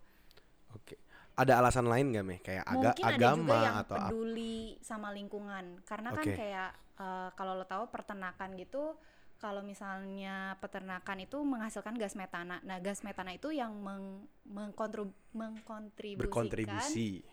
Oke. 0.70 0.94
Ada 1.34 1.58
alasan 1.58 1.86
lain 1.86 2.12
gak 2.12 2.22
meh? 2.22 2.38
Kayak 2.38 2.62
aga 2.62 2.78
mungkin 2.94 3.04
ada 3.06 3.28
juga 3.34 3.56
yang 3.58 3.76
atau 3.80 3.96
peduli 3.96 4.78
sama 4.82 5.10
lingkungan. 5.10 5.82
Karena 5.82 6.08
kan 6.12 6.22
Oke. 6.22 6.34
kayak 6.36 6.70
uh, 7.00 7.32
kalau 7.34 7.56
lo 7.56 7.64
tahu 7.64 7.88
peternakan 7.88 8.52
gitu 8.60 8.94
kalau 9.40 9.64
misalnya 9.64 10.60
peternakan 10.60 11.24
itu 11.24 11.40
menghasilkan 11.40 11.96
gas 11.96 12.12
metana 12.12 12.60
nah 12.60 12.76
gas 12.76 13.00
metana 13.00 13.32
itu 13.32 13.48
yang 13.48 13.72
meng, 13.72 14.28
mengkontrib- 14.44 15.16
mengkontribusikan 15.32 16.28
berkontribusi 16.28 17.24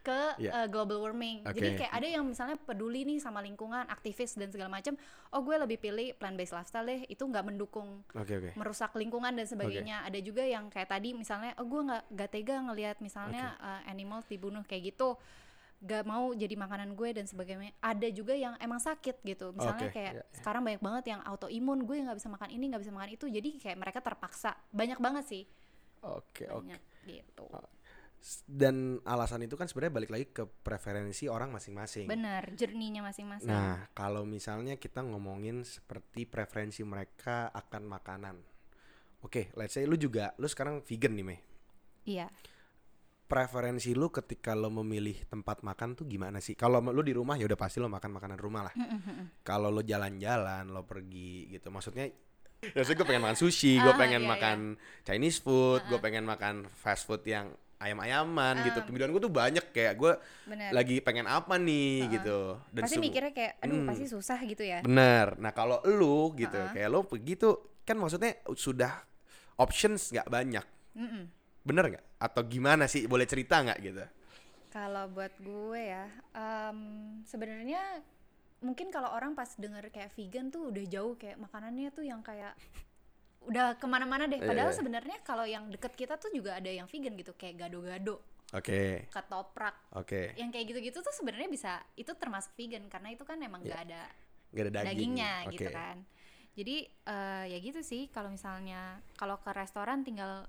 ke 0.00 0.20
Iya. 0.40 0.64
uh, 0.64 0.68
global 0.72 1.04
warming. 1.04 1.44
Jadi 1.44 1.76
Oke. 1.76 1.78
kayak 1.84 1.92
ada 1.92 2.08
yang 2.08 2.24
misalnya 2.24 2.56
peduli 2.56 3.04
nih 3.04 3.20
sama 3.20 3.44
lingkungan, 3.44 3.84
aktivis 3.84 4.32
dan 4.32 4.48
segala 4.48 4.72
macam. 4.72 4.96
Oh 5.28 5.44
gue 5.44 5.56
lebih 5.60 5.76
pilih 5.76 6.16
plant 6.16 6.40
based 6.40 6.56
lifestyle 6.56 6.88
deh. 6.88 7.04
Itu 7.04 7.28
nggak 7.28 7.44
mendukung 7.44 8.00
oke 8.16 8.32
oke 8.32 8.50
merusak 8.56 8.96
lingkungan 8.96 9.36
dan 9.36 9.44
sebagainya. 9.44 10.00
Ada 10.08 10.24
juga 10.24 10.40
yang 10.48 10.72
kayak 10.72 10.88
tadi 10.88 11.12
misalnya, 11.12 11.52
oh 11.60 11.68
gue 11.68 11.80
nggak 11.84 12.16
nggak 12.16 12.30
tega 12.32 12.56
ngelihat 12.64 12.96
misalnya 13.04 13.60
uh, 13.60 13.84
animals 13.92 14.24
dibunuh 14.24 14.64
kayak 14.64 14.96
gitu. 14.96 15.20
Gak 15.80 16.04
mau 16.04 16.36
jadi 16.36 16.54
makanan 16.60 16.92
gue 16.92 17.08
dan 17.16 17.24
sebagainya. 17.24 17.72
Ada 17.80 18.12
juga 18.12 18.36
yang 18.36 18.52
emang 18.60 18.76
sakit 18.76 19.24
gitu. 19.24 19.56
Misalnya 19.56 19.88
Oke, 19.88 19.96
kayak 19.96 20.12
iya, 20.12 20.24
iya. 20.24 20.36
sekarang 20.36 20.60
banyak 20.60 20.82
banget 20.84 21.04
yang 21.16 21.20
autoimun. 21.24 21.88
Gue 21.88 22.04
nggak 22.04 22.20
bisa 22.20 22.28
makan 22.28 22.52
ini, 22.52 22.64
nggak 22.68 22.82
bisa 22.84 22.92
makan 22.92 23.10
itu. 23.16 23.26
Jadi 23.32 23.48
kayak 23.56 23.78
mereka 23.80 23.98
terpaksa. 24.04 24.52
Banyak 24.70 25.00
banget 25.00 25.24
sih. 25.24 25.44
oke 26.00 26.44
oke 26.48 26.64
Banyak 26.64 26.80
gitu. 27.04 27.44
S- 28.20 28.44
dan 28.44 29.00
alasan 29.08 29.48
itu 29.48 29.56
kan 29.56 29.64
sebenarnya 29.64 29.96
balik 29.96 30.12
lagi 30.12 30.26
ke 30.28 30.44
preferensi 30.44 31.24
orang 31.24 31.56
masing-masing 31.56 32.04
Bener, 32.04 32.52
jerninya 32.52 33.08
masing-masing. 33.08 33.48
Nah, 33.48 33.88
kalau 33.96 34.28
misalnya 34.28 34.76
kita 34.76 35.00
ngomongin 35.00 35.64
seperti 35.64 36.28
preferensi 36.28 36.84
mereka 36.84 37.48
akan 37.48 37.88
makanan. 37.88 38.36
Oke, 39.24 39.52
let's 39.56 39.76
say 39.76 39.84
lu 39.88 39.96
juga, 39.96 40.32
lu 40.36 40.48
sekarang 40.48 40.84
vegan 40.84 41.16
nih, 41.16 41.24
Meh. 41.24 41.40
Iya. 42.04 42.28
Preferensi 43.30 43.94
lu 43.94 44.10
ketika 44.10 44.52
lo 44.52 44.74
memilih 44.74 45.14
tempat 45.24 45.62
makan 45.62 45.94
tuh 45.94 46.02
gimana 46.04 46.42
sih? 46.42 46.52
Kalau 46.52 46.82
lu 46.82 46.98
di 47.00 47.14
rumah 47.14 47.38
ya 47.38 47.46
udah 47.46 47.54
pasti 47.54 47.78
lo 47.78 47.86
makan 47.86 48.10
makanan 48.10 48.34
rumah 48.36 48.66
lah. 48.66 48.74
Kalau 49.40 49.70
lo 49.70 49.80
jalan-jalan, 49.80 50.66
lo 50.66 50.82
pergi 50.82 51.46
gitu. 51.48 51.70
Maksudnya 51.70 52.10
Biasanya 52.60 52.92
gue 52.92 53.06
pengen 53.06 53.22
makan 53.24 53.38
sushi, 53.38 53.78
gue 53.80 53.88
Ah, 53.88 53.96
pengen 53.96 54.20
iya, 54.20 54.26
iya. 54.26 54.32
makan 54.36 54.58
Chinese 55.00 55.38
food, 55.38 55.80
gue 55.86 55.96
pengen 55.96 56.28
makan 56.28 56.68
fast 56.68 57.06
food 57.06 57.24
yang 57.24 57.48
ayam-ayaman 57.80 58.60
gitu. 58.66 58.84
Pemilihan 58.84 59.08
gue 59.08 59.22
tuh 59.22 59.32
banyak 59.32 59.64
kayak 59.70 59.94
gue 59.96 60.12
lagi 60.68 61.00
pengen 61.00 61.24
apa 61.24 61.56
nih 61.56 62.12
gitu. 62.12 62.60
Dan 62.68 62.84
pasti 62.84 63.00
mikirnya 63.00 63.32
kayak, 63.32 63.52
aduh 63.60 63.78
Hmm. 63.78 63.88
pasti 63.88 64.04
susah 64.04 64.36
gitu 64.42 64.60
ya. 64.60 64.84
Bener. 64.84 65.40
Nah 65.40 65.54
kalau 65.54 65.80
lu 65.86 66.34
gitu, 66.34 66.52
Uh-uh. 66.52 66.74
kayak 66.74 66.88
lu 66.90 67.00
pergi 67.00 67.32
tuh 67.38 67.54
kan 67.80 67.96
maksudnya 67.96 68.36
sudah 68.52 68.92
options 69.56 70.12
nggak 70.12 70.28
banyak. 70.28 70.66
Mm-mm. 70.92 71.24
Bener 71.62 71.84
nggak? 71.92 72.04
Atau 72.18 72.42
gimana 72.48 72.88
sih? 72.88 73.04
Boleh 73.04 73.28
cerita 73.28 73.60
nggak 73.60 73.78
gitu? 73.80 74.04
Kalau 74.70 75.10
buat 75.10 75.34
gue 75.42 75.80
ya, 75.82 76.06
em, 76.32 76.78
sebenarnya 77.26 78.00
mungkin 78.62 78.92
kalau 78.92 79.10
orang 79.10 79.34
pas 79.34 79.50
denger 79.56 79.90
kayak 79.90 80.14
vegan 80.14 80.52
tuh 80.52 80.70
udah 80.70 80.84
jauh 80.86 81.14
kayak 81.18 81.40
makanannya 81.40 81.90
tuh 81.90 82.04
yang 82.06 82.22
kayak 82.22 82.54
udah 83.40 83.74
ke 83.80 83.86
mana-mana 83.88 84.28
deh. 84.28 84.38
Iya, 84.38 84.46
Padahal 84.46 84.70
iya. 84.70 84.78
sebenarnya 84.78 85.16
kalau 85.24 85.42
yang 85.48 85.66
deket 85.72 85.96
kita 85.96 86.20
tuh 86.20 86.30
juga 86.30 86.60
ada 86.60 86.68
yang 86.70 86.86
vegan 86.86 87.16
gitu, 87.16 87.32
kayak 87.34 87.66
gado-gado, 87.66 88.20
Oke, 88.52 89.08
ketoprak. 89.10 89.74
oke. 89.96 90.36
Yang 90.38 90.50
kayak 90.54 90.66
gitu-gitu 90.70 90.98
tuh 91.00 91.14
sebenarnya 91.16 91.48
bisa 91.50 91.80
itu 91.96 92.12
termasuk 92.14 92.52
vegan 92.54 92.84
karena 92.86 93.10
itu 93.10 93.24
kan 93.26 93.40
emang 93.40 93.64
Iya. 93.64 93.74
gak 93.74 93.82
ada 93.90 94.02
Gak 94.50 94.62
ada 94.66 94.72
daging. 94.76 94.86
dagingnya 94.92 95.32
Oke. 95.46 95.52
gitu 95.56 95.70
kan. 95.72 95.96
Jadi 96.54 96.76
eh, 96.84 97.44
ya 97.48 97.58
gitu 97.58 97.80
sih 97.80 98.06
kalau 98.10 98.28
misalnya 98.30 98.98
kalau 99.16 99.38
ke 99.40 99.50
restoran 99.50 100.02
tinggal 100.04 100.44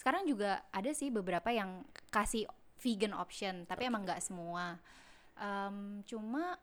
sekarang 0.00 0.24
juga 0.24 0.64
ada 0.72 0.88
sih 0.90 1.12
beberapa 1.12 1.52
yang 1.52 1.84
kasih 2.08 2.48
vegan 2.80 3.12
option 3.12 3.68
tapi 3.68 3.84
emang 3.84 4.08
nggak 4.08 4.24
semua. 4.24 4.80
Em, 5.36 6.00
cuma 6.08 6.56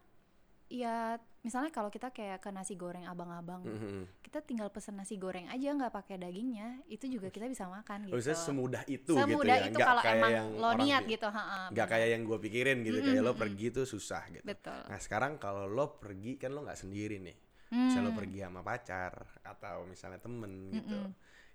ya 0.67 1.15
misalnya 1.41 1.71
kalau 1.71 1.87
kita 1.87 2.11
kayak 2.11 2.43
ke 2.43 2.49
nasi 2.51 2.75
goreng 2.75 3.07
abang-abang, 3.07 3.63
Mhm. 3.63 4.19
kita 4.19 4.43
tinggal 4.43 4.67
pesen 4.67 4.99
nasi 4.99 5.15
goreng 5.15 5.47
aja 5.47 5.69
nggak 5.71 5.93
pakai 5.93 6.19
dagingnya, 6.19 6.83
itu 6.89 7.07
juga 7.07 7.31
kita 7.31 7.47
bisa 7.47 7.69
makan 7.69 8.09
gitu. 8.09 8.17
Maksudnya 8.17 8.39
semudah 8.41 8.83
itu 8.83 8.99
gitu 9.07 9.15
Semudah 9.15 9.57
ya? 9.63 9.69
itu 9.69 9.77
kalau 9.79 10.01
emang 10.03 10.31
yang 10.33 10.47
lo 10.57 10.69
niat 10.75 11.03
gitu, 11.07 11.27
Nggak 11.71 11.87
kayak 11.87 12.07
yang 12.11 12.21
gue 12.25 12.37
pikirin 12.41 12.77
gitu, 12.83 12.99
kayak 12.99 13.23
lo 13.23 13.33
pergi 13.33 13.67
tuh 13.71 13.85
susah 13.87 14.27
gitu. 14.27 14.43
Betul. 14.43 14.81
Nah 14.91 14.99
sekarang 14.99 15.39
kalau 15.39 15.69
lo 15.69 15.95
pergi 15.95 16.35
kan 16.35 16.51
lo 16.51 16.65
nggak 16.65 16.79
sendiri 16.79 17.21
nih. 17.21 17.37
Misalnya 17.67 18.03
lo 18.03 18.11
Hmm. 18.11 18.19
pergi 18.19 18.39
sama 18.43 18.61
pacar 18.63 19.13
atau 19.45 19.75
misalnya 19.85 20.19
temen 20.19 20.51
gitu. 20.73 20.99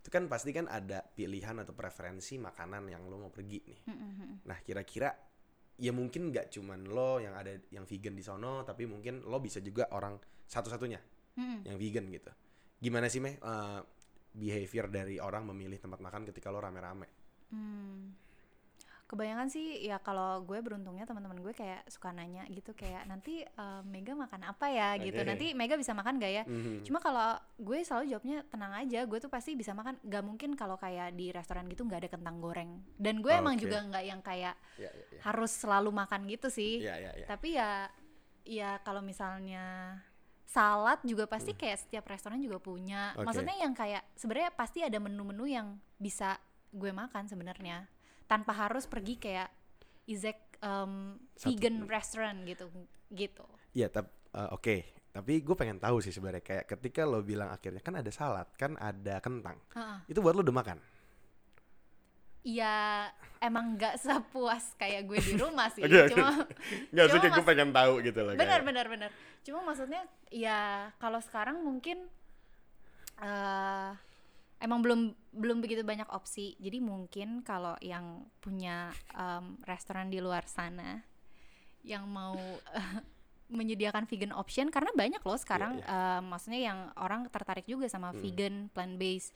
Itu 0.02 0.10
kan 0.10 0.26
pasti 0.26 0.50
kan 0.50 0.66
ada 0.66 0.98
pilihan 0.98 1.62
atau 1.62 1.70
preferensi 1.70 2.34
makanan 2.42 2.90
yang 2.90 3.06
lo 3.06 3.22
mau 3.22 3.30
pergi 3.30 3.62
nih. 3.62 3.80
Mm-mm. 3.86 4.42
Nah 4.50 4.58
kira-kira 4.66 5.14
ya 5.78 5.94
mungkin 5.94 6.34
nggak 6.34 6.50
cuman 6.50 6.90
lo 6.90 7.22
yang 7.22 7.38
ada 7.38 7.54
yang 7.70 7.86
vegan 7.86 8.18
di 8.18 8.26
sono, 8.26 8.66
tapi 8.66 8.90
mungkin 8.90 9.22
lo 9.22 9.38
bisa 9.38 9.62
juga 9.62 9.86
orang 9.94 10.18
satu-satunya 10.50 10.98
Mm-mm. 11.38 11.70
yang 11.70 11.78
vegan 11.78 12.10
gitu. 12.10 12.34
Gimana 12.82 13.06
sih 13.06 13.22
meh 13.22 13.38
eh, 13.38 13.80
behavior 14.34 14.90
dari 14.90 15.22
orang 15.22 15.46
memilih 15.54 15.78
tempat 15.78 16.02
makan 16.02 16.26
ketika 16.26 16.50
lo 16.50 16.58
rame-rame? 16.58 17.06
Hmm. 17.52 18.16
Kebanyakan 19.12 19.52
sih 19.52 19.84
ya 19.84 20.00
kalau 20.00 20.40
gue 20.40 20.56
beruntungnya 20.64 21.04
teman-teman 21.04 21.36
gue 21.44 21.52
kayak 21.52 21.84
suka 21.84 22.16
nanya 22.16 22.48
gitu 22.48 22.72
kayak 22.72 23.04
nanti 23.04 23.44
eh, 23.44 23.82
Mega 23.84 24.16
makan 24.16 24.48
apa 24.48 24.72
ya 24.72 24.96
gitu. 24.96 25.20
Oke. 25.20 25.28
Nanti 25.28 25.46
Mega 25.52 25.76
bisa 25.76 25.92
makan 25.92 26.16
gak 26.16 26.32
ya? 26.32 26.44
Mhm. 26.48 26.88
Cuma 26.88 26.96
kalau 26.96 27.36
gue 27.60 27.84
selalu 27.84 28.08
jawabnya 28.08 28.40
tenang 28.48 28.72
aja, 28.72 29.04
gue 29.04 29.18
tuh 29.20 29.28
pasti 29.28 29.52
bisa 29.52 29.76
makan. 29.76 30.00
Gak 30.00 30.24
mungkin 30.24 30.56
kalau 30.56 30.80
kayak 30.80 31.12
di 31.12 31.28
restoran 31.28 31.68
gitu 31.68 31.84
nggak 31.84 32.08
ada 32.08 32.10
kentang 32.16 32.40
goreng. 32.40 32.80
Dan 32.96 33.20
gue 33.20 33.36
emang 33.36 33.60
Oke. 33.60 33.68
juga 33.68 33.84
nggak 33.84 34.04
yang 34.08 34.24
kayak 34.24 34.56
Ya, 34.80 34.88
ya, 34.88 35.04
ya. 35.12 35.20
harus 35.28 35.52
selalu 35.52 35.92
makan 35.92 36.24
gitu 36.24 36.48
sih. 36.48 36.80
Ya, 36.80 36.96
ya, 36.96 37.12
ya. 37.12 37.26
Tapi 37.28 37.48
ya 37.60 37.92
ya 38.48 38.70
kalau 38.80 39.04
misalnya 39.04 40.00
salad 40.48 41.00
juga 41.04 41.28
pasti 41.28 41.52
kayak 41.52 41.84
setiap 41.84 42.08
restoran 42.08 42.40
juga 42.40 42.56
punya. 42.64 43.12
Hmm. 43.12 43.20
Oke. 43.20 43.26
Maksudnya 43.28 43.56
yang 43.60 43.76
kayak 43.76 44.08
sebenarnya 44.16 44.56
pasti 44.56 44.80
ada 44.80 44.96
menu-menu 44.96 45.44
yang 45.44 45.76
bisa 46.00 46.40
gue 46.72 46.88
makan 46.88 47.28
sebenarnya 47.28 47.84
tanpa 48.32 48.56
harus 48.56 48.88
pergi 48.88 49.20
kayak 49.20 49.52
Izek 50.02 50.56
um, 50.60 51.20
Satu- 51.36 51.52
vegan 51.52 51.84
restaurant 51.84 52.38
gitu 52.42 52.72
gitu. 53.10 53.44
Iya, 53.72 53.86
tapi 53.86 54.08
oke. 54.50 54.76
Tapi 55.12 55.44
gue 55.44 55.52
pengen 55.52 55.76
tahu 55.76 56.00
sih 56.00 56.08
sebenarnya 56.08 56.40
kayak 56.40 56.64
ketika 56.66 57.04
lo 57.04 57.20
bilang 57.20 57.52
akhirnya 57.52 57.78
kan 57.78 57.92
ada 57.94 58.08
salad, 58.08 58.48
kan 58.56 58.80
ada 58.80 59.20
kentang. 59.20 59.60
Ha-ha. 59.76 60.00
Itu 60.08 60.24
buat 60.24 60.32
lo 60.32 60.40
udah 60.40 60.56
makan. 60.56 60.80
Ya 62.42 63.06
emang 63.38 63.76
nggak 63.76 64.00
sepuas 64.00 64.74
kayak 64.74 65.04
gue 65.04 65.18
di 65.20 65.34
rumah 65.36 65.68
sih. 65.68 65.84
Oke. 65.86 66.10
Cuma 66.10 66.48
Enggak 66.90 67.06
Cuma 67.06 67.14
sih, 67.14 67.28
gue 67.28 67.38
mas- 67.38 67.46
pengen 67.46 67.70
tahu 67.70 67.92
gitu 68.00 68.20
loh. 68.24 68.32
benar 68.32 68.48
kayak. 68.58 68.64
benar 68.66 68.86
benar. 68.88 69.10
Cuma 69.44 69.58
maksudnya 69.62 70.02
ya 70.26 70.60
kalau 70.96 71.20
sekarang 71.20 71.60
mungkin 71.60 72.08
eh 73.20 73.90
emang 74.62 74.78
belum 74.80 75.00
belum 75.34 75.58
begitu 75.58 75.82
banyak 75.82 76.06
opsi. 76.08 76.54
Jadi 76.62 76.78
mungkin 76.78 77.42
kalau 77.42 77.74
yang 77.82 78.22
punya 78.38 78.94
em, 79.12 79.58
restoran 79.66 80.06
di 80.08 80.22
luar 80.22 80.46
sana 80.46 81.02
yang 81.82 82.06
mau 82.06 82.38
menyediakan 83.52 84.06
vegan 84.08 84.32
option 84.32 84.70
karena 84.70 84.94
banyak 84.96 85.20
loh 85.20 85.36
sekarang 85.36 85.82
Iya, 85.82 86.22
em, 86.22 86.22
maksudnya 86.30 86.60
yang 86.62 86.78
orang 86.96 87.26
tertarik 87.28 87.66
juga 87.66 87.90
sama 87.90 88.14
Hmm. 88.14 88.22
vegan 88.22 88.54
plant 88.70 88.96
based. 88.96 89.34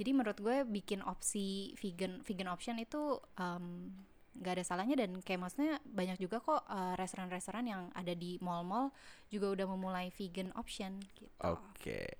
Jadi 0.00 0.10
menurut 0.16 0.40
gue 0.40 0.64
bikin 0.64 1.04
opsi 1.04 1.76
vegan 1.78 2.24
vegan 2.24 2.48
option 2.48 2.80
itu 2.80 3.20
em, 3.36 3.92
nggak 4.32 4.52
ada 4.56 4.64
salahnya 4.64 4.96
dan 4.96 5.20
kayak 5.20 5.44
maksudnya 5.44 5.76
banyak 5.84 6.16
juga 6.16 6.40
kok 6.40 6.64
uh, 6.64 6.96
restoran-restoran 6.96 7.68
yang 7.68 7.92
ada 7.92 8.16
di 8.16 8.40
mall-mall 8.40 8.88
juga 9.28 9.52
udah 9.52 9.68
memulai 9.68 10.08
vegan 10.08 10.48
option 10.56 10.96
gitu. 11.12 11.28
Oke. 11.44 12.16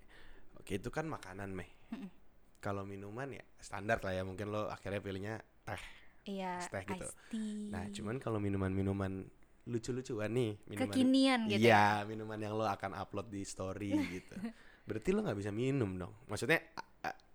Oke, 0.61 0.77
itu 0.77 0.93
kan 0.93 1.09
makanan, 1.09 1.57
Meh. 1.57 1.73
Kalau 2.63 2.87
minuman 2.87 3.27
ya 3.35 3.43
standar 3.59 3.99
lah 3.99 4.15
ya, 4.15 4.23
mungkin 4.23 4.55
lo 4.55 4.71
akhirnya 4.71 5.03
pilihnya 5.03 5.35
teh. 5.67 5.83
Iya, 6.31 6.63
teh 6.71 6.87
gitu. 6.87 7.07
Nah, 7.75 7.91
cuman 7.91 8.23
kalau 8.23 8.39
minuman-minuman 8.39 9.27
lucu-lucuan 9.67 10.31
nih, 10.31 10.55
minuman 10.71 10.95
Kekinian 10.95 11.41
gitu 11.51 11.67
Iya, 11.67 12.07
minuman 12.07 12.39
yang 12.39 12.55
lo 12.55 12.67
akan 12.67 12.95
upload 12.95 13.27
di 13.35 13.43
story 13.43 13.91
gitu. 14.23 14.39
Berarti 14.87 15.11
lo 15.11 15.27
nggak 15.27 15.39
bisa 15.39 15.51
minum 15.51 15.99
dong. 15.99 16.15
Maksudnya 16.31 16.63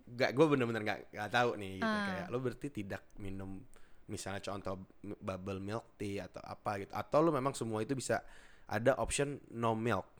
nggak 0.08 0.32
gue 0.32 0.46
bener-bener 0.48 0.82
nggak 0.88 1.00
nggak 1.12 1.32
tahu 1.32 1.50
nih 1.60 1.72
gitu. 1.84 1.98
Ah. 2.00 2.06
Kayak 2.08 2.28
lo 2.32 2.38
berarti 2.40 2.68
tidak 2.72 3.04
minum 3.20 3.60
misalnya 4.08 4.40
contoh 4.40 4.88
bubble 5.04 5.60
milk 5.60 6.00
tea 6.00 6.24
atau 6.24 6.40
apa 6.48 6.80
gitu. 6.80 6.92
Atau 6.96 7.20
lo 7.28 7.36
memang 7.36 7.52
semua 7.52 7.84
itu 7.84 7.92
bisa 7.92 8.24
ada 8.68 8.96
option 9.00 9.40
no 9.52 9.76
milk. 9.76 10.17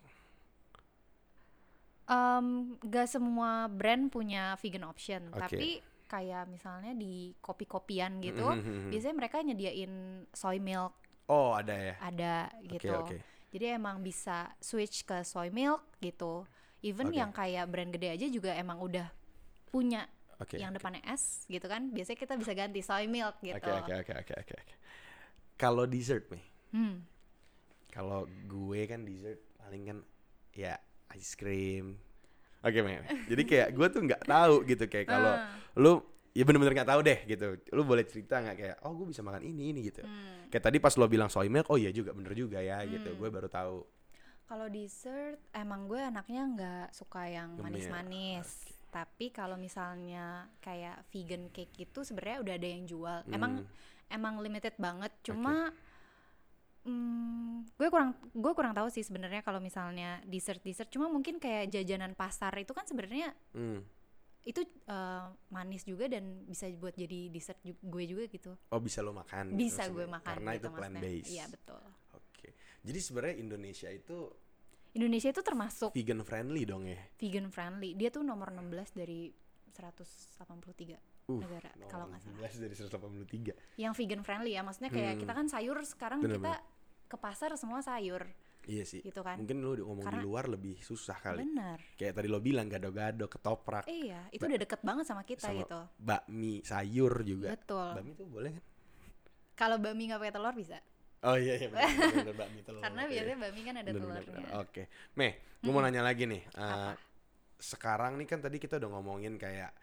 Em, 2.08 2.48
gak 2.88 3.12
semua 3.12 3.68
brand 3.68 4.08
punya 4.08 4.56
vegan 4.64 4.88
option, 4.88 5.28
Oke. 5.28 5.40
tapi 5.44 5.68
kayak 6.08 6.48
misalnya 6.48 6.96
di 6.96 7.36
kopi-kopian 7.44 8.24
gitu, 8.24 8.48
Mhm. 8.48 8.88
biasanya 8.88 9.16
mereka 9.20 9.44
nyediain 9.44 10.24
soy 10.32 10.56
milk 10.58 10.96
Oh, 11.28 11.52
ada 11.52 11.76
ya. 11.76 11.96
ada 12.00 12.48
gitu. 12.64 12.96
oke. 12.96 13.20
Jadi 13.52 13.76
emang 13.76 14.00
bisa 14.00 14.56
switch 14.64 15.04
ke 15.04 15.20
soy 15.28 15.52
milk 15.52 15.84
gitu. 16.00 16.48
Even 16.80 17.12
Oke. 17.12 17.20
yang 17.20 17.36
kayak 17.36 17.68
brand 17.68 17.92
gede 17.92 18.16
aja 18.16 18.28
juga 18.32 18.56
emang 18.56 18.80
udah 18.80 19.12
punya 19.68 20.08
Oke. 20.40 20.56
yang 20.56 20.72
depannya 20.72 21.04
S 21.04 21.44
gitu 21.52 21.68
kan. 21.68 21.92
Biasanya 21.92 22.20
kita 22.24 22.40
bisa 22.40 22.56
ganti 22.56 22.80
soy 22.80 23.12
milk 23.12 23.36
gitu. 23.44 23.60
Oke, 23.60 23.72
oke, 23.84 23.94
oke, 24.00 24.14
oke, 24.16 24.34
oke. 24.48 24.54
oke. 24.64 24.74
Kalau 25.60 25.84
dessert 25.84 26.32
nih, 26.32 26.46
Hmm. 26.72 27.04
kalau 27.92 28.24
gue 28.48 28.80
kan 28.88 29.04
dessert 29.04 29.44
paling 29.60 29.84
kan 29.84 29.98
ya 30.56 30.80
ice 31.14 31.34
cream. 31.34 31.96
Oke, 32.60 32.82
men. 32.82 33.00
Jadi 33.26 33.44
kayak 33.44 33.70
gue 33.72 33.88
tuh 33.88 34.02
nggak 34.04 34.24
tahu 34.24 34.56
gitu 34.66 34.84
kayak 34.86 35.08
kalau 35.14 35.32
Ah. 35.32 35.54
lu 35.76 36.02
ya 36.34 36.44
bener-bener 36.44 36.74
nggak 36.76 36.90
tahu 36.90 37.02
deh 37.02 37.20
gitu. 37.26 37.48
Lu 37.72 37.82
boleh 37.82 38.04
cerita 38.04 38.38
nggak 38.38 38.56
kayak 38.56 38.76
oh 38.82 38.92
gue 38.94 39.08
bisa 39.08 39.22
makan 39.22 39.42
ini 39.42 39.72
ini 39.72 39.80
gitu. 39.86 40.02
Hmm. 40.02 40.50
Kayak 40.50 40.64
tadi 40.66 40.78
pas 40.78 40.94
lo 40.94 41.06
bilang 41.06 41.28
soy 41.28 41.48
milk, 41.48 41.70
oh 41.70 41.78
iya 41.78 41.90
juga 41.90 42.12
bener 42.12 42.34
juga 42.34 42.60
ya 42.60 42.82
gitu. 42.84 43.14
Gue 43.14 43.30
baru 43.30 43.48
tahu. 43.48 43.86
Kalau 44.44 44.68
dessert 44.68 45.40
emang 45.52 45.86
gue 45.86 46.00
anaknya 46.00 46.44
nggak 46.48 46.88
suka 46.92 47.26
yang 47.26 47.56
manis-manis. 47.58 48.64
Tapi 48.88 49.30
kalau 49.30 49.56
misalnya 49.56 50.48
kayak 50.58 51.04
vegan 51.08 51.52
cake 51.52 51.76
itu 51.78 52.00
sebenarnya 52.02 52.40
udah 52.40 52.54
ada 52.56 52.68
yang 52.68 52.84
jual. 52.84 53.20
Emang 53.28 53.62
Hmm. 53.62 53.68
emang 54.08 54.40
limited 54.40 54.72
banget. 54.78 55.12
Cuma 55.22 55.76
mm, 56.88 57.76
gue 57.76 57.88
kurang 57.88 58.16
gue 58.30 58.54
kurang 58.54 58.72
tahu 58.72 58.88
sih 58.88 59.04
sebenarnya 59.04 59.42
kalau 59.42 59.60
misalnya 59.60 60.24
dessert 60.24 60.60
dessert. 60.60 60.88
Cuma 60.88 61.06
mungkin 61.06 61.38
kayak 61.38 61.68
jajanan 61.70 62.14
pasar 62.14 62.56
itu 62.56 62.72
kan 62.72 62.84
sebenarnya 62.84 63.36
Hmm. 63.52 63.84
itu 64.42 64.64
eh, 64.64 65.24
manis 65.50 65.84
juga 65.84 66.08
dan 66.08 66.24
bisa 66.44 66.72
buat 66.74 66.96
jadi 66.96 67.28
dessert 67.28 67.60
ju- 67.62 67.76
gue 67.78 68.04
juga 68.06 68.24
gitu. 68.26 68.56
Oh 68.70 68.80
bisa 68.80 69.02
lo 69.02 69.12
makan. 69.12 69.52
gitu 69.52 69.60
Bisa 69.60 69.84
gue 69.86 70.08
makan 70.08 70.24
Karena 70.34 70.52
gitu 70.54 70.64
itu 70.64 70.70
plant 70.72 70.96
based. 70.98 71.30
Iya 71.30 71.46
betul. 71.48 71.84
Oke. 72.14 72.48
Jadi 72.82 73.00
sebenarnya 73.02 73.36
Indonesia 73.38 73.90
itu 73.90 74.18
Indonesia 74.90 75.30
itu 75.30 75.42
termasuk 75.42 75.92
vegan 75.92 76.24
friendly 76.24 76.64
dong 76.64 76.88
ya. 76.88 76.98
vegan 77.18 77.52
friendly. 77.52 77.94
Dia 77.94 78.08
tuh 78.08 78.24
nomor 78.24 78.50
16 78.50 78.96
dari 78.96 79.30
183 79.70 80.96
Uh, 81.28 81.44
negara 81.44 81.68
kalau 81.92 82.08
nggak 82.08 82.24
salah. 82.24 82.48
11 82.48 82.64
dari 82.64 82.74
183. 82.74 83.52
Yang 83.76 83.94
vegan 83.94 84.24
friendly 84.24 84.56
ya, 84.56 84.64
maksudnya 84.64 84.88
kayak 84.88 85.14
Hmm. 85.14 85.22
kita 85.22 85.34
kan 85.36 85.48
sayur 85.52 85.76
sekarang 85.84 86.24
Bener, 86.24 86.40
kita 86.40 86.54
ke 87.08 87.16
pasar 87.16 87.56
semua 87.56 87.80
sayur 87.80 88.28
Iya 88.68 88.84
sih. 88.84 89.00
gitu 89.00 89.24
kan. 89.24 89.40
Mungkin 89.40 89.64
lu 89.64 89.80
ngomong 89.80 90.04
di 90.04 90.12
Karena- 90.12 90.26
luar 90.28 90.46
lebih 90.46 90.76
susah 90.78 91.16
kali. 91.16 91.40
Bener. 91.40 91.80
Kayak 91.96 92.20
tadi 92.20 92.28
lo 92.28 92.44
bilang 92.44 92.68
gado-gado, 92.68 93.26
ketoprak, 93.26 93.88
Iya, 93.88 94.28
itu 94.28 94.44
Ba- 94.44 94.52
udah 94.52 94.60
deket 94.60 94.82
banget 94.84 95.06
sama 95.08 95.24
kita 95.24 95.48
sama 95.48 95.64
gitu. 95.64 95.80
bakmi, 95.98 96.60
sayur 96.62 97.24
juga. 97.24 97.56
Betul. 97.56 97.96
Bakmi 97.96 98.12
tuh 98.14 98.28
boleh 98.28 98.52
kan? 98.52 98.64
Kalau 99.56 99.80
bakmi 99.80 100.12
nggak 100.12 100.20
pakai 100.20 100.36
telur 100.36 100.52
bisa. 100.52 100.78
Oh 101.24 101.34
iya 101.34 101.56
iya 101.56 101.72
bener, 101.72 102.36
bakmi 102.36 102.60
telur. 102.62 102.82
Karena 102.86 103.08
biasanya 103.08 103.38
bakmi 103.40 103.62
kan 103.64 103.76
ada 103.80 103.90
bener, 103.90 104.20
telurnya. 104.20 104.48
Oke. 104.60 104.84
Meh, 105.16 105.32
gue 105.58 105.72
mau 105.72 105.80
nanya 105.80 106.04
lagi 106.04 106.28
nih. 106.28 106.44
Apa? 106.54 107.00
sekarang 107.58 108.22
nih 108.22 108.28
kan 108.28 108.38
tadi 108.38 108.62
kita 108.62 108.78
udah 108.78 108.90
ngomongin 108.94 109.34
kayak 109.34 109.74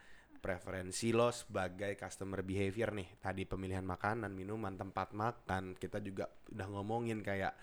preferensi 0.45 1.09
lo 1.17 1.33
sebagai 1.33 1.97
customer 1.97 2.45
behavior 2.45 2.93
nih. 2.93 3.17
Tadi 3.17 3.49
pemilihan 3.49 3.81
makanan, 3.81 4.29
minuman, 4.37 4.77
tempat 4.77 5.17
makan. 5.17 5.73
Kita 5.73 6.05
juga 6.05 6.29
udah 6.53 6.69
ngomongin 6.69 7.25
kayak 7.25 7.57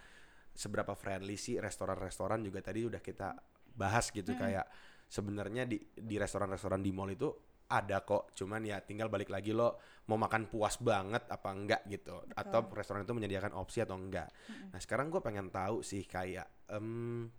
seberapa 0.58 0.98
friendly 0.98 1.38
sih 1.38 1.62
restoran-restoran 1.62 2.42
juga 2.42 2.66
tadi 2.66 2.90
udah 2.90 3.00
kita 3.00 3.38
bahas 3.78 4.12
gitu 4.12 4.36
kayak 4.36 4.68
sebenarnya 5.08 5.64
di 5.64 5.80
di 5.96 6.16
restoran-restoran 6.20 6.84
di 6.84 6.92
mall 6.92 7.08
itu 7.08 7.32
ada 7.72 8.04
kok 8.04 8.36
cuman 8.36 8.68
ya 8.68 8.84
tinggal 8.84 9.08
balik 9.08 9.32
lagi 9.32 9.56
lo 9.56 9.80
mau 10.12 10.20
makan 10.20 10.52
puas 10.52 10.76
banget 10.84 11.24
apa 11.32 11.50
enggak 11.56 11.88
gitu 11.88 12.20
atau 12.36 12.68
restoran 12.76 13.08
itu 13.08 13.16
menyediakan 13.16 13.56
opsi 13.56 13.80
atau 13.80 13.96
enggak 13.96 14.28
nah 14.76 14.80
sekarang 14.84 15.08
gue 15.08 15.24
pengen 15.24 15.48
tahu 15.48 15.80
sih 15.80 16.04
kayak 16.04 16.68
em, 16.68 17.32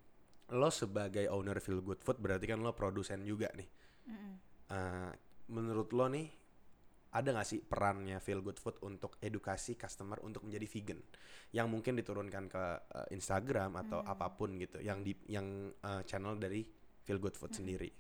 lo 0.56 0.70
sebagai 0.72 1.28
owner 1.28 1.60
Feel 1.60 1.84
Good 1.84 2.00
Food 2.00 2.16
berarti 2.16 2.48
kan 2.48 2.64
lo 2.64 2.72
produsen 2.72 3.28
juga 3.28 3.52
nih 3.52 3.68
Mm-mm. 4.08 4.34
Eh, 4.72 5.12
menurut 5.52 5.92
lo 5.92 6.08
nih 6.08 6.26
ada 7.12 7.28
gak 7.36 7.44
sih 7.44 7.60
perannya 7.60 8.16
Feel 8.24 8.40
Good 8.40 8.56
Food 8.56 8.80
untuk 8.88 9.20
edukasi 9.20 9.76
customer 9.76 10.16
untuk 10.24 10.48
menjadi 10.48 10.64
vegan? 10.64 11.00
Yang 11.52 11.66
mungkin 11.68 11.92
diturunkan 12.00 12.44
ke 12.48 12.64
eh, 12.88 13.08
Instagram 13.12 13.76
atau 13.84 14.00
apa 14.00 14.32
pun 14.32 14.56
gitu 14.56 14.80
yang 14.80 15.04
di 15.04 15.12
yang 15.28 15.68
eh, 15.70 16.02
channel 16.08 16.40
dari 16.40 16.64
Feel 17.04 17.20
Good 17.20 17.36
Food 17.36 17.52
sendiri. 17.52 17.92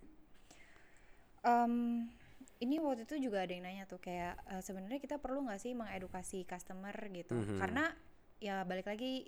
Em, 1.44 2.08
ini 2.62 2.80
waktu 2.80 3.04
itu 3.04 3.28
juga 3.28 3.44
ada 3.44 3.52
yang 3.52 3.68
nanya 3.68 3.84
tuh 3.84 4.00
kayak 4.00 4.40
eh, 4.48 4.62
sebenarnya 4.64 4.96
kita 4.96 5.20
perlu 5.20 5.44
nggak 5.44 5.60
sih 5.60 5.76
mengedukasi 5.76 6.48
customer 6.48 6.96
gitu? 7.12 7.36
Mhm. 7.36 7.60
karena 7.60 7.84
ya 8.42 8.66
balik 8.66 8.90
lagi 8.90 9.22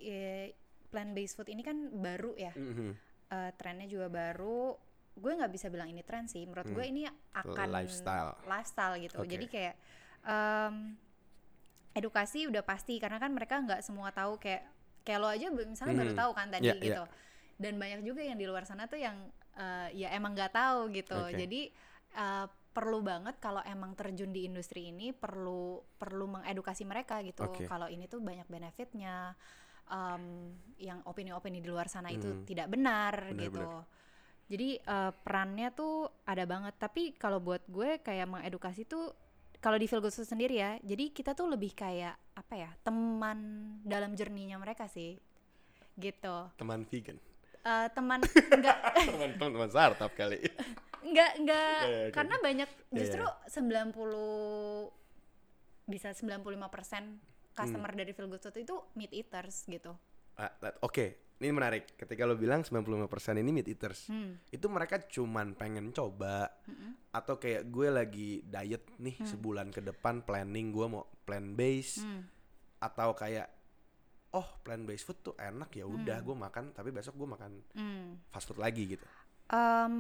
plant 0.91 1.11
based 1.15 1.35
food 1.35 1.51
ini 1.51 1.67
kan 1.67 1.91
baru 1.91 2.33
ya. 2.39 2.55
Mhm. 2.57 3.15
Eh, 3.35 3.51
trennya 3.59 3.91
juga 3.91 4.07
baru 4.07 4.79
gue 5.15 5.33
nggak 5.33 5.49
bisa 5.49 5.67
bilang 5.69 5.87
ini 5.87 6.03
tren 6.03 6.27
sih 6.27 6.43
menurut 6.43 6.67
gue 6.67 6.85
ini 6.85 7.07
akan 7.33 7.69
Lifestyle. 7.71 8.35
lifestyle 8.45 8.95
gitu 8.99 9.19
Oke. 9.19 9.31
jadi 9.31 9.47
kayak 9.47 9.75
em, 10.25 10.75
edukasi 11.95 12.47
udah 12.47 12.61
pasti 12.61 12.99
karena 12.99 13.17
kan 13.17 13.31
mereka 13.31 13.59
nggak 13.59 13.81
semua 13.81 14.11
tahu 14.11 14.37
kayak 14.37 14.67
kayak 15.01 15.19
lo 15.19 15.29
aja 15.29 15.47
misalnya 15.49 15.95
baru 15.97 16.13
Mhm. 16.13 16.19
tahu 16.19 16.31
kan 16.33 16.47
tadi 16.51 16.67
Iya, 16.67 16.75
iya. 16.75 16.83
gitu 16.83 17.05
dan 17.55 17.79
banyak 17.79 18.01
juga 18.03 18.21
yang 18.21 18.35
di 18.35 18.45
luar 18.45 18.65
sana 18.65 18.85
tuh 18.85 18.99
yang 18.99 19.15
eh, 19.55 19.89
ya 19.95 20.11
emang 20.11 20.35
nggak 20.35 20.51
tahu 20.51 20.91
gitu 20.91 21.15
Oke. 21.15 21.39
jadi 21.39 21.61
eh, 22.13 22.47
perlu 22.71 22.99
banget 23.01 23.39
kalau 23.39 23.63
emang 23.63 23.95
terjun 23.95 24.29
di 24.29 24.43
industri 24.45 24.91
ini 24.91 25.11
perlu 25.11 25.79
perlu 25.95 26.27
mengedukasi 26.29 26.83
mereka 26.83 27.23
gitu 27.23 27.47
Oke. 27.47 27.63
kalau 27.65 27.87
ini 27.87 28.07
tuh 28.07 28.19
banyak 28.19 28.47
benefitnya 28.47 29.39
em, 29.87 30.51
yang 30.77 30.99
opini-opini 31.05 31.59
di 31.59 31.69
luar 31.69 31.87
sana 31.87 32.09
itu 32.09 32.27
Hmm. 32.27 32.43
tidak 32.43 32.67
benar 32.67 33.31
Benar, 33.31 33.39
gitu 33.41 33.63
benar. 33.63 33.87
Jadi 34.45 34.77
eh, 34.79 35.13
perannya 35.25 35.73
tuh 35.73 36.09
ada 36.29 36.45
banget. 36.45 36.75
Tapi 36.77 37.17
kalau 37.17 37.41
buat 37.41 37.65
gue 37.69 38.01
kayak 38.01 38.29
mengedukasi 38.29 38.85
tuh 38.85 39.13
kalau 39.59 39.81
di 39.81 39.89
Feel 39.89 40.05
Good 40.05 40.13
sendiri 40.13 40.61
ya 40.61 40.77
jadi 40.85 41.09
kita 41.09 41.33
tuh 41.33 41.49
lebih 41.49 41.73
kayak 41.73 42.13
apa 42.37 42.55
ya 42.55 42.71
teman 42.85 43.39
dalam 43.81 44.13
journey-nya 44.13 44.61
mereka 44.61 44.85
sih. 44.87 45.17
Gitu. 45.97 46.37
Teman 46.61 46.85
vegan. 46.85 47.17
Eh, 47.65 47.89
teman 47.97 48.21
enggak. 48.55 48.79
Teman 48.93 49.31
teman 49.41 49.51
teman 49.57 49.69
startup 49.73 50.13
kali. 50.13 50.45
Enggak 51.01 51.33
enggak. 51.41 51.81
Ya, 51.81 51.89
ya, 51.89 52.01
oke. 52.09 52.13
karena 52.13 52.37
banyak 52.45 52.69
Ya, 52.93 52.97
justru 53.01 53.25
ya. 53.25 53.33
90 53.49 54.93
bisa 55.85 56.13
95% 56.17 57.57
customer 57.57 57.93
dari 57.93 58.13
Feel 58.13 58.29
Good 58.29 58.45
itu 58.61 58.77
meat 58.97 59.13
eaters 59.17 59.65
gitu. 59.65 59.97
That- 60.37 60.81
oke 60.83 61.24
ini 61.45 61.53
menarik 61.53 61.93
ketika 61.95 62.25
lo 62.25 62.35
bilang 62.35 62.65
95% 62.65 63.05
ini 63.37 63.51
meat 63.51 63.69
eaters 63.69 64.09
Hmm. 64.09 64.41
itu 64.49 64.65
mereka 64.67 64.97
cuman 64.99 65.53
pengen 65.53 65.93
coba 65.93 66.49
atau 67.11 67.37
kayak 67.37 67.69
gue 67.69 67.89
lagi 67.89 68.31
diet 68.43 68.89
nih 68.97 69.21
sebulan 69.23 69.69
ke 69.69 69.79
depan 69.81 70.21
planning 70.21 70.73
gue 70.73 70.87
mau 70.87 71.05
plant 71.23 71.53
based 71.53 72.01
Hmm. 72.01 72.25
atau 72.79 73.13
kayak 73.13 73.47
oh 74.33 74.49
plant 74.61 74.83
based 74.83 75.05
food 75.05 75.21
tuh 75.23 75.37
enak 75.37 75.71
ya 75.71 75.85
udah 75.85 76.19
gue 76.19 76.35
makan 76.35 76.73
tapi 76.73 76.89
besok 76.89 77.15
gue 77.15 77.29
makan 77.29 77.53
Hmm. 77.73 78.19
fast 78.29 78.49
food 78.49 78.59
lagi 78.59 78.89
gitu 78.91 79.05
Em, 79.45 79.95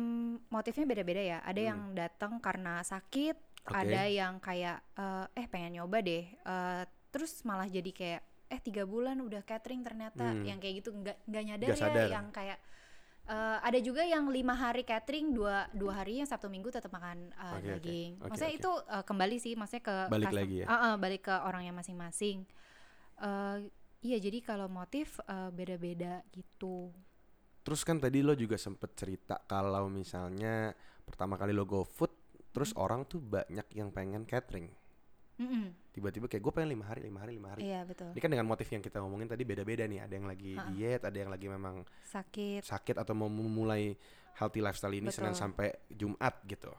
motifnya 0.48 0.88
beda-beda 0.88 1.20
ya. 1.20 1.38
Ada 1.44 1.60
yang 1.62 1.92
datang 1.92 2.40
karena 2.40 2.80
sakit, 2.80 3.36
Hmm. 3.60 3.68
Oke. 3.70 3.76
ada 3.76 4.02
yang 4.04 4.40
kayak 4.40 4.80
eh, 4.96 5.26
eh 5.36 5.46
pengen 5.46 5.76
nyoba 5.78 6.00
deh. 6.00 6.24
Eh, 6.24 6.82
terus 7.08 7.44
malah 7.44 7.68
jadi 7.68 7.92
kayak 7.92 8.22
eh 8.54 8.60
tiga 8.60 8.84
bulan 8.84 9.18
udah 9.18 9.42
catering 9.42 9.82
ternyata 9.82 10.30
Hmm. 10.30 10.46
yang 10.46 10.56
kayak 10.56 10.74
gitu 10.78 10.94
nggak 10.94 11.18
nggak 11.24 11.42
nyadar 11.44 11.68
Nggak 11.68 11.76
ya 11.76 11.84
sadar. 11.84 12.08
yang 12.08 12.28
kayak 12.30 12.60
Eh, 13.24 13.58
ada 13.64 13.80
juga 13.80 14.04
yang 14.04 14.28
lima 14.28 14.52
hari 14.52 14.84
catering 14.84 15.32
dua 15.32 15.64
dua 15.72 15.96
hari 15.96 16.20
yang 16.20 16.28
sabtu 16.28 16.44
minggu 16.44 16.68
tetap 16.68 16.92
makan 16.92 17.32
uh, 17.32 17.56
Oke, 17.56 17.72
oke. 17.72 17.80
daging 17.80 18.10
Oke, 18.20 18.28
maksudnya 18.28 18.52
oke. 18.52 18.60
itu 18.60 18.70
uh, 18.84 19.00
kembali 19.02 19.36
sih 19.38 19.52
maksudnya 19.56 19.80
ke 19.82 19.96
Balik 20.06 20.28
custom- 20.28 20.40
lagi 20.44 20.56
ya? 20.60 20.66
Ah, 20.68 20.76
ah, 20.76 20.94
balik 20.94 21.22
ke 21.22 21.34
orangnya 21.40 21.72
masing-masing 21.72 22.44
Eh, 23.16 23.56
iya 24.02 24.16
jadi 24.18 24.38
kalau 24.40 24.68
motif 24.68 25.16
eh, 25.22 25.48
beda-beda 25.48 26.20
gitu 26.28 26.92
Terus 27.62 27.80
kan 27.80 27.96
tadi 27.96 28.20
lo 28.20 28.36
juga 28.36 28.60
sempet 28.60 28.92
cerita 28.92 29.40
kalau 29.40 29.88
misalnya 29.88 30.76
pertama 31.00 31.40
kali 31.40 31.56
lo 31.56 31.64
go 31.64 31.80
food, 31.80 32.12
terus 32.50 32.76
Hmm. 32.76 32.84
orang 32.84 33.00
tuh 33.04 33.18
banyak 33.18 33.64
yang 33.72 33.88
pengen 33.88 34.28
catering. 34.28 34.68
Mm-mm. 35.34 35.74
Tiba-tiba 35.90 36.26
kayak 36.26 36.38
gue 36.40 36.52
pengen 36.52 36.70
lima 36.74 36.86
hari, 36.86 37.00
lima 37.02 37.18
hari, 37.22 37.32
lima 37.34 37.48
hari. 37.54 37.62
iya 37.64 37.82
betul 37.82 38.10
Ini 38.10 38.18
kan 38.18 38.30
dengan 38.30 38.46
motif 38.46 38.66
yang 38.66 38.78
kita 38.78 39.02
ngomongin 39.02 39.26
tadi 39.26 39.42
beda-beda 39.42 39.82
nih. 39.84 40.00
Ada 40.00 40.14
yang 40.14 40.26
lagi 40.26 40.52
Ha-ha. 40.54 40.70
diet, 40.70 41.02
ada 41.02 41.16
yang 41.16 41.30
lagi 41.30 41.46
memang 41.46 41.82
sakit 42.04 42.62
sakit 42.62 42.96
atau 42.96 43.12
mau 43.12 43.26
memulai 43.26 43.94
healthy 44.34 44.58
lifestyle 44.58 44.92
ini 44.92 45.10
Betul. 45.10 45.26
Senin 45.26 45.34
sampai 45.34 45.74
Jumat 45.88 46.38
gitu. 46.44 46.70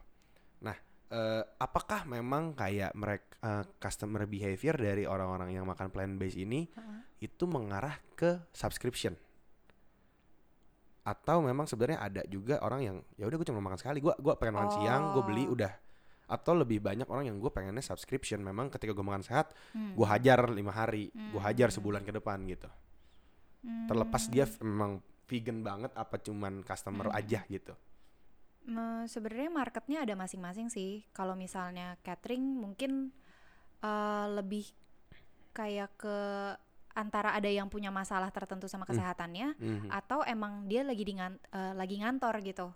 Nah, 0.61 0.75
eh, 1.09 1.43
apakah 1.57 2.03
memang 2.05 2.51
kayak 2.51 2.91
mereka 2.93 3.35
customer 3.77 4.23
behavior 4.25 4.73
dari 4.73 5.03
orang-orang 5.03 5.51
yang 5.51 5.63
makan 5.63 5.87
plant 5.87 6.15
based 6.15 6.35
ini 6.35 6.67
Ha-ha. 6.71 7.03
itu 7.19 7.43
mengarah 7.45 7.99
ke 8.13 8.39
subscription? 8.51 9.13
Atau 11.03 11.37
memang 11.39 11.69
sebenarnya 11.69 12.01
ada 12.01 12.21
juga 12.25 12.57
orang 12.59 12.81
yang 12.81 12.97
ya 13.13 13.29
udah 13.29 13.37
gue 13.37 13.45
cuma 13.45 13.61
makan 13.61 13.77
sekali, 13.77 14.01
gua 14.01 14.17
gua 14.17 14.33
pengen 14.35 14.57
makan 14.57 14.71
siang, 14.73 15.13
gue 15.13 15.23
beli 15.23 15.45
Oh. 15.45 15.53
udah. 15.53 15.71
Atau 16.25 16.57
lebih 16.57 16.81
banyak 16.81 17.05
orang 17.05 17.29
yang 17.29 17.37
gue 17.37 17.49
pengennya 17.49 17.81
subscription. 17.81 18.41
Memang 18.41 18.69
ketika 18.69 18.91
gue 18.91 19.05
makan 19.05 19.21
sehat, 19.21 19.53
Hmm. 19.71 19.93
gue 19.93 20.07
hajar 20.07 20.49
lima 20.49 20.71
hari, 20.71 21.09
gue 21.09 21.41
hajar 21.41 21.69
Hmm. 21.69 21.77
sebulan 21.77 22.01
ke 22.01 22.11
depan 22.11 22.41
gitu. 22.45 22.69
Hmm. 23.61 23.85
Terlepas 23.85 24.25
dia 24.27 24.45
memang 24.59 24.99
vegan 25.25 25.61
banget 25.61 25.93
apa 25.93 26.17
cuman 26.17 26.61
customer 26.61 27.09
Hmm. 27.09 27.17
aja 27.17 27.41
gitu. 27.45 27.73
Me- 28.65 29.05
sebenarnya 29.05 29.53
marketnya 29.53 30.01
ada 30.01 30.13
masing-masing 30.13 30.69
sih. 30.69 31.05
Kalau 31.13 31.33
misalnya 31.33 31.97
catering 32.01 32.41
mungkin 32.41 33.13
eh, 33.79 34.27
lebih 34.33 34.65
kayak 35.53 35.93
ke 35.95 36.17
antara 36.95 37.37
ada 37.37 37.45
yang 37.45 37.69
punya 37.69 37.93
masalah 37.93 38.31
tertentu 38.31 38.65
sama 38.65 38.87
kesehatannya 38.87 39.53
Mhm. 39.53 39.89
atau 39.93 40.25
emang 40.25 40.65
dia 40.65 40.81
lagi 40.81 41.05
di 41.05 41.13
ngan- 41.13 41.37
eh, 41.53 41.73
lagi 41.75 42.01
ngantor 42.01 42.41
gitu. 42.41 42.73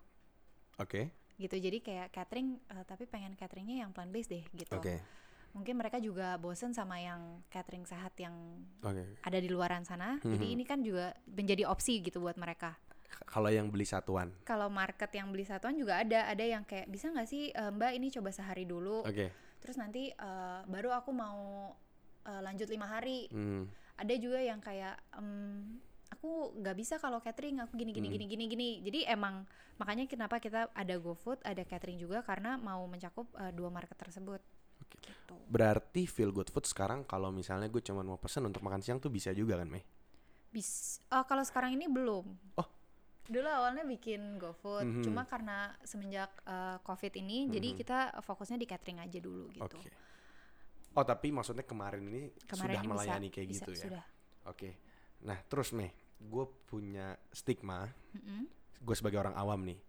Oke, 0.77 1.09
Gitu. 1.39 1.55
Jadi 1.55 1.79
kayak 1.79 2.11
catering 2.11 2.59
eh, 2.67 2.83
tapi 2.83 3.07
pengen 3.07 3.31
cateringnya 3.33 3.87
yang 3.87 3.95
plant 3.95 4.11
based 4.11 4.29
deh 4.29 4.43
gitu. 4.51 4.75
oke, 4.75 4.95
Mungkin 5.49 5.79
mereka 5.79 5.97
juga 5.97 6.37
bosen 6.37 6.75
sama 6.75 6.99
yang 6.99 7.41
catering 7.47 7.81
sehat 7.81 8.13
yang 8.19 8.35
oke. 8.83 9.23
ada 9.23 9.39
di 9.39 9.49
luaran 9.49 9.81
sana. 9.81 10.19
Jadi 10.19 10.45
Mhm. 10.45 10.55
ini 10.59 10.63
kan 10.63 10.79
juga 10.83 11.15
menjadi 11.25 11.65
opsi 11.65 12.03
gitu 12.03 12.19
buat 12.19 12.35
mereka. 12.35 12.75
Kalau 13.25 13.49
yang 13.49 13.73
beli 13.73 13.83
satuan, 13.83 14.29
Kalau 14.43 14.69
market 14.69 15.09
yang 15.09 15.33
beli 15.33 15.41
satuan 15.41 15.73
juga 15.73 15.97
ada, 15.97 16.29
ada 16.29 16.45
yang 16.45 16.61
kayak 16.61 16.85
bisa 16.85 17.09
nggak 17.09 17.25
sih 17.25 17.49
eh, 17.49 17.71
Mbak 17.71 17.91
ini 17.97 18.07
coba 18.13 18.29
sehari 18.29 18.69
dulu, 18.69 19.01
oke. 19.01 19.27
terus 19.57 19.75
nanti 19.75 20.13
eh, 20.13 20.59
baru 20.67 20.93
aku 20.93 21.09
mau 21.09 21.73
eh, 22.27 22.41
lanjut 22.43 22.69
lima 22.69 22.85
hari. 22.85 23.25
Hmm. 23.33 23.65
Ada 23.97 24.13
juga 24.15 24.39
yang 24.39 24.61
kayak 24.61 24.95
em, 25.17 25.81
aku 26.19 26.51
nggak 26.59 26.75
bisa 26.75 26.99
kalau 26.99 27.23
catering 27.23 27.63
aku 27.63 27.79
gini 27.79 27.95
gini 27.95 28.11
Hmm. 28.11 28.15
gini 28.19 28.25
gini 28.27 28.45
gini. 28.51 28.69
Jadi 28.83 28.99
emang 29.07 29.47
makanya 29.79 30.03
kenapa 30.03 30.43
kita 30.43 30.67
ada 30.75 30.95
GoFood, 30.99 31.39
ada 31.47 31.63
catering 31.63 31.95
juga 31.95 32.19
karena 32.27 32.59
mau 32.59 32.83
mencakup 32.91 33.31
eh, 33.39 33.55
dua 33.55 33.71
market 33.71 33.95
tersebut. 33.95 34.43
Oke. 34.83 34.99
Gitu. 34.99 35.35
Berarti 35.47 36.03
feel 36.11 36.35
good 36.35 36.51
food 36.51 36.67
sekarang 36.67 37.07
kalau 37.07 37.31
misalnya 37.31 37.71
gue 37.71 37.79
cuma 37.79 38.03
mau 38.03 38.19
pesen 38.19 38.43
untuk 38.43 38.59
makan 38.59 38.83
siang 38.83 38.99
tuh 38.99 39.07
bisa 39.07 39.31
juga 39.31 39.55
kan, 39.55 39.71
Mei? 39.71 39.79
Bis, 40.51 40.99
eh, 41.07 41.23
kalau 41.23 41.39
sekarang 41.47 41.79
ini 41.79 41.87
belum. 41.87 42.27
Oh. 42.59 42.67
Dulu 43.29 43.47
awalnya 43.47 43.87
bikin 43.87 44.35
GoFood, 44.35 44.99
Mhm. 44.99 45.03
cuma 45.07 45.23
karena 45.23 45.71
semenjak 45.87 46.35
eh, 46.43 46.77
COVID 46.83 47.15
ini, 47.15 47.47
jadi 47.47 47.67
Mhm. 47.71 47.77
kita 47.79 47.97
fokusnya 48.19 48.59
di 48.59 48.67
catering 48.67 48.99
aja 48.99 49.19
dulu 49.23 49.47
gitu. 49.55 49.63
Oke. 49.79 49.87
Oh 50.97 51.05
tapi 51.05 51.31
maksudnya 51.31 51.63
kemarin 51.63 52.03
ini 52.03 52.27
Kemarin 52.43 52.75
sudah 52.75 52.81
ini 52.83 52.89
melayani 52.91 53.27
bisa, 53.29 53.35
kayak 53.37 53.47
bisa, 53.47 53.63
gitu 53.63 53.71
ya? 53.71 53.83
Sudah. 53.87 54.05
Oke. 54.51 54.69
Nah 55.21 55.37
terus 55.45 55.69
Mei, 55.71 55.91
gue 56.19 56.45
punya 56.67 57.15
stigma, 57.31 57.87
Mm-mm. 58.15 58.45
gue 58.83 58.95
sebagai 58.95 59.19
orang 59.23 59.35
awam 59.39 59.63
nih, 59.63 59.79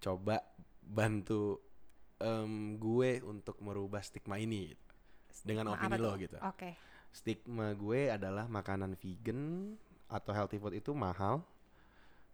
coba 0.00 0.40
bantu 0.80 1.60
em, 2.20 2.76
gue 2.80 3.20
untuk 3.24 3.60
merubah 3.60 4.00
stigma 4.00 4.40
ini 4.40 4.72
gitu. 4.72 4.84
dengan 5.44 5.72
Stigma 5.72 5.78
opini 5.86 5.98
lo 6.00 6.12
gitu. 6.16 6.36
Oke. 6.40 6.70
Stigma 7.14 7.70
gue 7.76 8.10
adalah 8.10 8.50
makanan 8.50 8.98
vegan 8.98 9.72
atau 10.10 10.32
healthy 10.34 10.58
food 10.58 10.74
itu 10.74 10.90
mahal. 10.96 11.44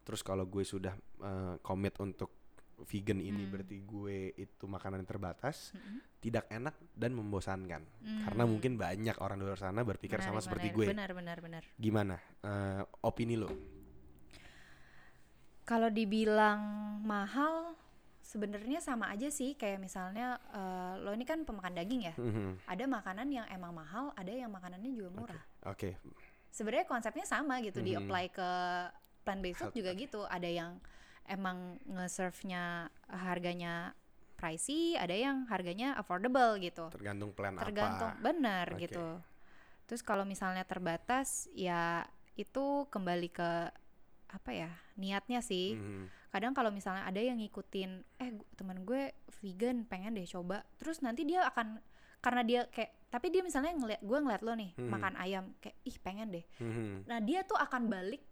Terus 0.06 0.24
kalau 0.24 0.48
gue 0.48 0.64
sudah 0.64 0.96
eh, 1.20 1.54
komit 1.60 1.94
untuk 2.00 2.39
vegan 2.84 3.18
ini 3.18 3.44
Hmm. 3.44 3.52
berarti 3.52 3.76
gue 3.80 4.18
itu 4.34 4.64
makanan 4.64 5.04
yang 5.04 5.10
terbatas, 5.10 5.72
Mm-mm. 5.72 6.00
tidak 6.18 6.44
enak 6.48 6.72
dan 6.92 7.12
membosankan. 7.12 7.82
Karena 8.24 8.42
Hmm. 8.44 8.50
mungkin 8.50 8.76
banyak 8.76 9.16
orang 9.20 9.36
di 9.36 9.44
luar 9.44 9.58
sana 9.58 9.80
berpikir 9.82 10.18
sama 10.18 10.38
Menarik, 10.38 10.46
seperti 10.48 10.66
gue. 10.72 10.86
Benar, 10.88 11.10
benar, 11.12 11.38
benar. 11.40 11.62
Gimana 11.76 12.16
eh, 12.40 12.82
opini 13.04 13.36
lo? 13.36 13.50
Kalau 15.62 15.86
dibilang 15.86 16.60
mahal, 17.06 17.78
sebenarnya 18.20 18.82
sama 18.82 19.06
aja 19.10 19.30
sih. 19.30 19.54
Kayak 19.54 19.78
misalnya 19.78 20.40
eh, 20.50 20.94
lo 20.98 21.14
ini 21.14 21.22
kan 21.22 21.46
pemakan 21.46 21.78
daging 21.78 22.10
ya. 22.10 22.14
Mhm. 22.18 22.66
Ada 22.66 22.84
makanan 22.90 23.28
yang 23.30 23.46
emang 23.46 23.70
mahal, 23.70 24.10
ada 24.18 24.32
yang 24.32 24.50
makanannya 24.50 24.90
juga 24.90 25.10
murah. 25.14 25.42
Oke, 25.66 25.94
Sebenarnya 26.50 26.82
konsepnya 26.82 27.22
sama 27.22 27.62
gitu, 27.62 27.78
di 27.78 27.94
Mhm. 27.94 27.98
apply 28.02 28.24
ke 28.34 28.48
plant 29.22 29.38
based 29.38 29.62
food 29.62 29.70
juga 29.70 29.94
gitu. 29.94 30.26
Ada 30.26 30.50
yang 30.50 30.82
emang 31.30 31.78
nge-serve-nya 31.86 32.90
harganya 33.06 33.94
pricey, 34.34 34.96
ada 34.96 35.12
yang 35.12 35.44
harganya 35.46 35.94
affordable 35.94 36.56
gitu. 36.58 36.88
tergantung 36.90 37.30
plan 37.30 37.54
tergantung 37.54 38.10
apa. 38.10 38.20
benar 38.20 38.66
Oke. 38.72 38.88
gitu 38.88 39.06
terus 39.84 40.00
kalau 40.00 40.22
misalnya 40.22 40.62
terbatas 40.62 41.46
ya 41.52 42.06
itu 42.34 42.86
kembali 42.88 43.28
ke 43.28 43.50
apa 44.30 44.50
ya 44.50 44.70
niatnya 44.94 45.42
sih 45.42 45.74
Mhm. 45.74 46.04
kadang 46.30 46.54
kalau 46.54 46.70
misalnya 46.70 47.02
ada 47.02 47.18
yang 47.18 47.36
ngikutin 47.36 47.90
eh 48.16 48.30
teman 48.54 48.80
gue 48.80 49.10
vegan 49.38 49.82
pengen 49.84 50.14
deh 50.14 50.24
coba 50.24 50.62
terus 50.78 51.02
nanti 51.02 51.26
dia 51.26 51.42
akan 51.44 51.82
karena 52.20 52.42
dia 52.42 52.60
kayak 52.66 53.10
tapi 53.10 53.28
dia 53.28 53.42
misalnya 53.42 53.74
ngeliat 53.74 53.98
gue 54.00 54.18
ngeliat 54.20 54.40
lo 54.40 54.54
nih 54.54 54.70
Hmm. 54.72 54.88
makan 54.88 55.14
ayam 55.18 55.44
kayak 55.58 55.76
ih 55.82 55.96
pengen 55.98 56.30
deh 56.30 56.44
Mhm. 56.62 57.10
nah 57.10 57.18
dia 57.18 57.42
tuh 57.42 57.58
akan 57.58 57.90
balik 57.90 58.22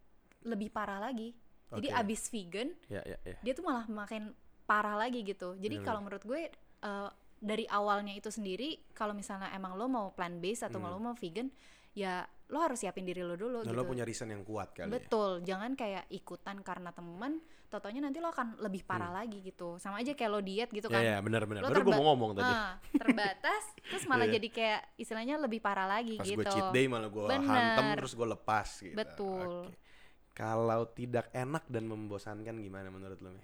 lebih 0.46 0.70
parah 0.70 1.02
lagi 1.02 1.34
jadi 1.70 1.88
Oke. 1.90 2.00
abis 2.00 2.22
vegan 2.28 2.68
Ya, 2.86 3.02
ya, 3.02 3.16
ya. 3.22 3.36
dia 3.38 3.52
tuh 3.52 3.62
malah 3.62 3.84
makin 3.84 4.32
parah 4.64 4.96
lagi 4.96 5.20
gitu. 5.22 5.52
Jadi 5.54 5.80
kalau 5.82 6.00
menurut 6.00 6.22
gue 6.22 6.48
eh, 6.78 7.10
dari 7.36 7.64
awalnya 7.66 8.12
itu 8.12 8.28
sendiri 8.28 8.88
kalau 8.90 9.12
misalnya 9.12 9.48
emang 9.50 9.74
lo 9.74 9.86
mau 9.86 10.10
plant 10.10 10.36
based 10.36 10.64
atau 10.64 10.78
Hmm. 10.78 10.90
lo 10.90 10.98
mau 10.98 11.14
vegan, 11.14 11.46
ya 11.92 12.20
lo 12.48 12.58
harus 12.58 12.78
siapin 12.78 13.02
diri 13.02 13.20
lo 13.20 13.34
dulu 13.34 13.60
Nah, 13.60 13.64
gitu. 13.64 13.74
lo 13.74 13.84
punya 13.84 14.02
reason 14.02 14.26
yang 14.26 14.42
kuat 14.42 14.72
kali 14.72 14.86
ya. 14.86 14.92
Betul, 14.92 15.42
jangan 15.42 15.72
kayak 15.72 16.08
ikutan 16.08 16.58
karena 16.60 16.90
temen, 16.90 17.38
totonya 17.66 18.00
nanti 18.00 18.18
lo 18.18 18.28
akan 18.28 18.58
lebih 18.58 18.82
parah 18.82 19.12
lagi 19.12 19.38
gitu. 19.40 19.76
Sama 19.76 19.98
aja 19.98 20.12
kayak 20.12 20.30
lo 20.30 20.40
diet 20.40 20.68
gitu 20.68 20.86
Hmm. 20.86 20.94
Ya, 20.94 20.98
kan. 20.98 21.10
ya, 21.10 21.16
benar 21.20 21.42
benar. 21.44 21.60
Lo 21.62 21.68
Baru 21.68 21.80
gue 21.82 21.94
mau 21.94 22.06
ngomong 22.08 22.30
tadi. 22.34 22.48
Ah, 22.50 22.74
terbatas, 22.92 23.62
terus 23.82 24.04
malah 24.04 24.24
Iya. 24.24 24.34
jadi 24.34 24.48
kayak 24.48 24.80
istilahnya 24.96 25.34
lebih 25.36 25.58
parah 25.58 25.86
lagi 25.86 26.16
Pas 26.16 26.24
gitu. 26.24 26.38
gue 26.38 26.46
cheat 26.48 26.68
day 26.70 26.86
malah 26.86 27.06
gue 27.06 27.22
Bener. 27.24 27.44
hantem 27.44 27.86
terus 27.96 28.12
gue 28.12 28.26
lepas 28.26 28.68
gitu. 28.78 28.94
Betul. 28.94 29.50
Oke. 29.66 29.86
Kalau 30.38 30.86
tidak 30.94 31.34
enak 31.34 31.66
dan 31.66 31.90
membosankan 31.90 32.62
gimana 32.62 32.94
menurut 32.94 33.18
lo? 33.18 33.34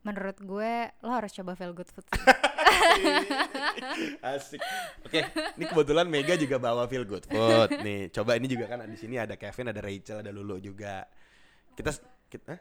Menurut 0.00 0.40
gue 0.40 0.72
lo 1.04 1.12
harus 1.12 1.28
coba 1.36 1.52
feel 1.52 1.76
good 1.76 1.92
food. 1.92 2.08
sih. 2.08 2.24
Asik. 4.32 4.64
Oke, 5.04 5.28
ini 5.60 5.64
kebetulan 5.68 6.08
Mega 6.08 6.32
juga 6.40 6.56
bawa 6.56 6.88
feel 6.88 7.04
good 7.04 7.28
food. 7.28 7.68
Nih, 7.84 8.08
coba 8.08 8.40
ini 8.40 8.48
juga 8.48 8.64
kan 8.64 8.80
di 8.88 8.96
sini 8.96 9.20
ada 9.20 9.36
Kevin, 9.36 9.76
ada 9.76 9.84
Rachel, 9.84 10.24
ada 10.24 10.32
Lulu 10.32 10.56
juga. 10.56 11.04
Kita 11.76 11.92
kita 12.32 12.56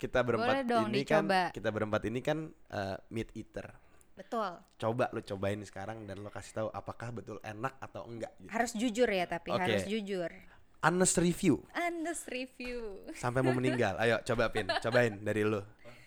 kita 0.00 0.18
berempat 0.24 0.54
Boleh 0.56 0.64
dong 0.64 0.88
ini 0.88 1.04
dicoba. 1.04 1.52
kan 1.52 1.52
kita 1.52 1.68
berempat 1.68 2.02
ini 2.08 2.20
kan 2.24 2.48
eh, 2.72 2.96
meat 3.12 3.28
eater. 3.36 3.76
Betul. 4.16 4.56
Coba 4.80 5.12
lu 5.12 5.20
cobain 5.20 5.60
sekarang 5.68 6.08
dan 6.08 6.24
lo 6.24 6.32
kasih 6.32 6.64
tahu 6.64 6.68
apakah 6.72 7.12
betul 7.12 7.36
enak 7.44 7.76
atau 7.80 8.08
enggak 8.08 8.32
gitu. 8.40 8.52
Harus 8.52 8.72
jujur 8.72 9.08
ya 9.08 9.28
tapi 9.28 9.52
Oke. 9.52 9.68
harus 9.68 9.84
jujur. 9.84 10.32
Honest 10.80 11.20
review 11.20 11.60
Honest 11.76 12.24
review. 12.32 13.04
sampai 13.12 13.44
mau 13.44 13.52
meninggal. 13.52 14.00
Ayo 14.00 14.16
coba 14.24 14.48
Pin, 14.48 14.64
cobain 14.80 15.12
dari 15.20 15.44
lu. 15.44 15.60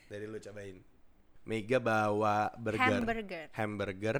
Dari 0.09 0.25
lu 0.25 0.41
cobain. 0.41 0.81
Mega 1.45 1.77
bawa 1.77 2.49
burger. 2.55 2.81
Hamburger. 2.81 3.45
Hamburger 3.53 4.19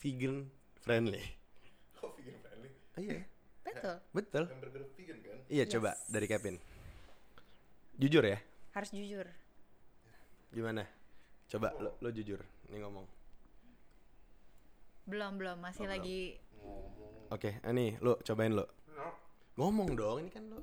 vegan 0.00 0.48
friendly. 0.80 1.20
Oh, 2.00 2.08
vegan 2.16 2.40
friendly? 2.40 2.70
iya, 2.96 3.20
Betul. 3.60 3.96
betul. 4.16 4.44
Hamburger 4.48 4.82
vegan 4.96 5.18
kan? 5.20 5.36
Iya, 5.52 5.64
Yes. 5.68 5.72
coba 5.76 5.90
dari 6.08 6.24
Kevin. 6.24 6.56
Jujur 8.00 8.24
ya? 8.24 8.38
Harus 8.72 8.90
jujur. 8.96 9.28
Gimana? 10.50 10.88
Coba 11.52 11.76
lo, 11.76 12.00
lo 12.00 12.08
jujur. 12.08 12.40
Ini 12.72 12.80
ngomong. 12.80 13.04
Belum 15.10 15.32
belum 15.34 15.58
masih 15.58 15.84
Oh, 15.86 15.90
lagi 15.90 16.38
Ngomong. 16.54 17.34
Oke, 17.34 17.58
ini 17.66 17.98
lo 17.98 18.22
cobain 18.22 18.54
lo. 18.54 18.66
Ngomong 19.58 19.90
dong, 19.98 20.22
ini 20.22 20.30
kan 20.30 20.46
lo. 20.46 20.62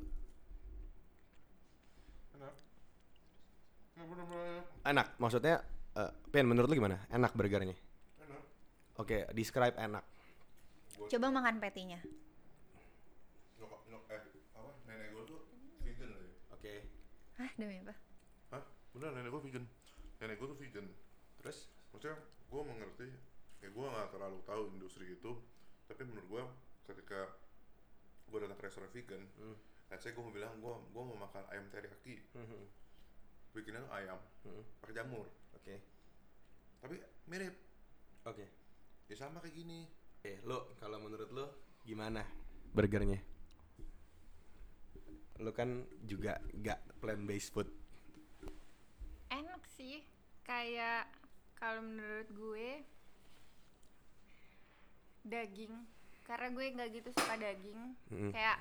Enak, 4.87 5.19
maksudnya 5.19 5.59
eh 5.99 6.11
Pin 6.31 6.47
menurut 6.47 6.71
lu 6.71 6.79
gimana? 6.79 7.03
Enak 7.11 7.35
burgernya? 7.35 7.75
enak. 8.23 8.41
Oke, 8.95 9.27
describe 9.35 9.75
enak. 9.75 10.05
Coba 11.11 11.27
makan 11.27 11.59
patty-nya. 11.59 11.99
Nyokap, 13.59 13.81
nyok, 13.91 14.03
eh, 14.07 14.23
apa, 14.55 14.71
nenek 14.87 15.07
gue 15.11 15.23
tuh 15.27 15.39
vegan 15.83 16.07
loh 16.07 16.21
ya. 16.23 16.31
Oke. 16.55 16.73
Hah, 17.35 17.51
demi 17.59 17.75
apa? 17.83 17.93
Hah? 18.55 18.63
Bener, 18.95 19.11
nenek 19.11 19.29
gue 19.29 19.41
vegan. 19.51 19.65
Nenek 20.23 20.35
gue 20.39 20.47
tuh 20.47 20.57
vegan. 20.57 20.85
Terus 21.43 21.57
Maksudnya, 21.97 22.19
gue 22.21 22.61
mengerti, 22.61 23.07
gue 23.77 23.85
gak 23.87 24.09
terlalu 24.09 24.41
tahu 24.41 24.73
industri 24.73 25.13
itu, 25.13 25.37
tapi 25.85 26.01
menurut 26.01 26.25
gue 26.25 26.43
ketika 26.87 27.29
gue 28.25 28.37
datang 28.41 28.57
ke 28.57 28.65
restoran 28.65 28.89
vegan, 28.89 29.21
Hmm. 29.37 29.53
let's 29.87 30.01
say 30.01 30.11
gue 30.11 30.19
mau 30.19 30.33
bilang 30.33 30.57
gue 30.57 30.73
gue 30.89 31.03
mau 31.03 31.17
makan 31.19 31.45
ayam 31.47 31.69
teriyaki, 31.69 32.25
bikinnya 33.53 33.85
tuh 33.85 33.93
ayam 33.93 34.17
Mhm. 34.43 34.63
pakai 34.81 34.95
jamur, 34.95 35.27
Oke. 35.53 35.75
tapi 36.79 36.95
mirip, 37.25 37.53
Oke. 38.25 38.45
ya 39.05 39.15
sama 39.15 39.37
kayak 39.39 39.53
gini. 39.53 39.85
Oke, 40.17 40.41
lo 40.43 40.73
kalau 40.75 40.97
menurut 40.97 41.29
lo 41.29 41.45
gimana 41.83 42.25
burgernya? 42.73 43.21
Lo 45.37 45.53
kan 45.53 45.85
juga 46.01 46.41
gak 46.57 46.81
plant 46.97 47.23
based 47.23 47.53
food. 47.53 47.69
enak 49.29 49.59
sih 49.67 50.01
kayak 50.41 51.05
kalau 51.53 51.83
menurut 51.83 52.25
gue 52.31 52.67
daging 55.27 55.73
karena 56.23 56.47
gue 56.49 56.63
nggak 56.73 56.89
gitu 56.91 57.09
suka 57.13 57.35
daging 57.35 57.79
Mm. 58.09 58.31
kayak 58.31 58.57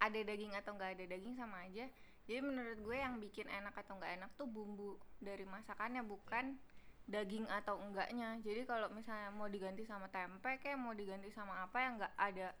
ada 0.00 0.20
daging 0.22 0.52
atau 0.54 0.72
nggak 0.72 0.90
ada 0.94 1.04
daging 1.06 1.34
sama 1.34 1.64
aja 1.64 1.84
jadi 2.24 2.40
menurut 2.40 2.78
gue 2.78 2.96
yang 2.96 3.18
bikin 3.18 3.44
enak 3.44 3.74
atau 3.74 3.96
nggak 3.96 4.12
enak 4.16 4.30
tuh 4.36 4.46
bumbu 4.46 4.96
dari 5.18 5.44
masakannya 5.44 6.00
bukan 6.00 6.56
daging 7.04 7.44
atau 7.50 7.76
enggaknya 7.76 8.38
jadi 8.40 8.64
kalau 8.64 8.88
misalnya 8.88 9.34
mau 9.34 9.50
diganti 9.50 9.82
sama 9.82 10.06
tempe 10.08 10.56
kayak 10.60 10.78
mau 10.78 10.94
diganti 10.94 11.28
sama 11.28 11.60
apa 11.60 11.76
yang 11.76 11.98
nggak 11.98 12.14
ada 12.14 12.54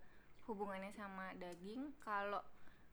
hubungannya 0.44 0.90
sama 0.92 1.30
daging 1.38 1.94
kalau 2.02 2.42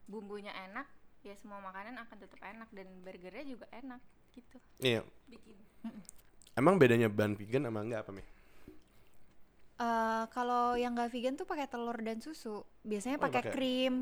bumbunya 0.05 0.53
enak 0.69 0.85
ya 1.25 1.33
semua 1.35 1.59
makanan 1.59 1.97
akan 1.97 2.15
tetap 2.15 2.39
enak 2.39 2.69
dan 2.71 2.87
burgernya 3.01 3.43
juga 3.43 3.65
enak 3.73 3.99
gitu 4.31 4.57
Iya. 4.79 5.01
bikin 5.27 5.57
Emang 6.53 6.77
bedanya 6.77 7.05
ban 7.05 7.33
vegan 7.33 7.69
sama 7.69 7.85
enggak 7.85 8.01
apa, 8.01 8.11
Mi? 8.11 8.23
Eh, 9.77 10.23
kalau 10.33 10.73
yang 10.73 10.97
nggak 10.97 11.13
vegan 11.13 11.37
tuh 11.37 11.45
pakai 11.45 11.69
telur 11.69 11.93
dan 12.01 12.17
susu. 12.17 12.65
Biasanya 12.81 13.21
Oh, 13.21 13.23
pakai 13.29 13.41
pakai. 13.45 13.53
krim, 13.53 13.95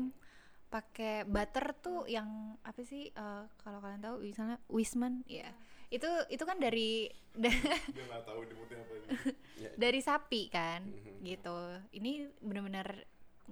pakai 0.72 1.28
butter 1.28 1.76
tuh 1.76 2.08
yang 2.08 2.56
apa 2.64 2.80
sih? 2.80 3.12
eh, 3.12 3.42
kalau 3.60 3.78
kalian 3.84 4.00
tahu 4.00 4.24
misalnya 4.24 4.56
Wisman, 4.72 5.20
ya. 5.28 5.52
Itu 5.92 6.08
itu 6.32 6.42
kan 6.48 6.56
dari 6.56 7.12
gak 7.36 8.24
tahu 8.24 8.40
apa 8.48 8.92
ini. 8.96 9.06
dari 9.84 10.00
sapi 10.00 10.48
kan, 10.48 10.80
gitu. 11.20 11.58
Ini 11.92 12.32
benar-benar 12.40 12.88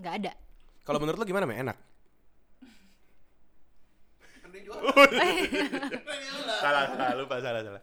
nggak 0.01 0.15
ada. 0.25 0.33
Kalau 0.83 0.97
menurut 0.97 1.21
lo 1.21 1.29
gimana, 1.29 1.45
Mi? 1.45 1.61
Enak? 1.61 1.77
Dia 4.55 4.63
jual. 4.63 4.79
salah, 6.63 6.83
salah, 6.95 7.13
lupa, 7.19 7.43
salah, 7.43 7.61
salah. 7.67 7.83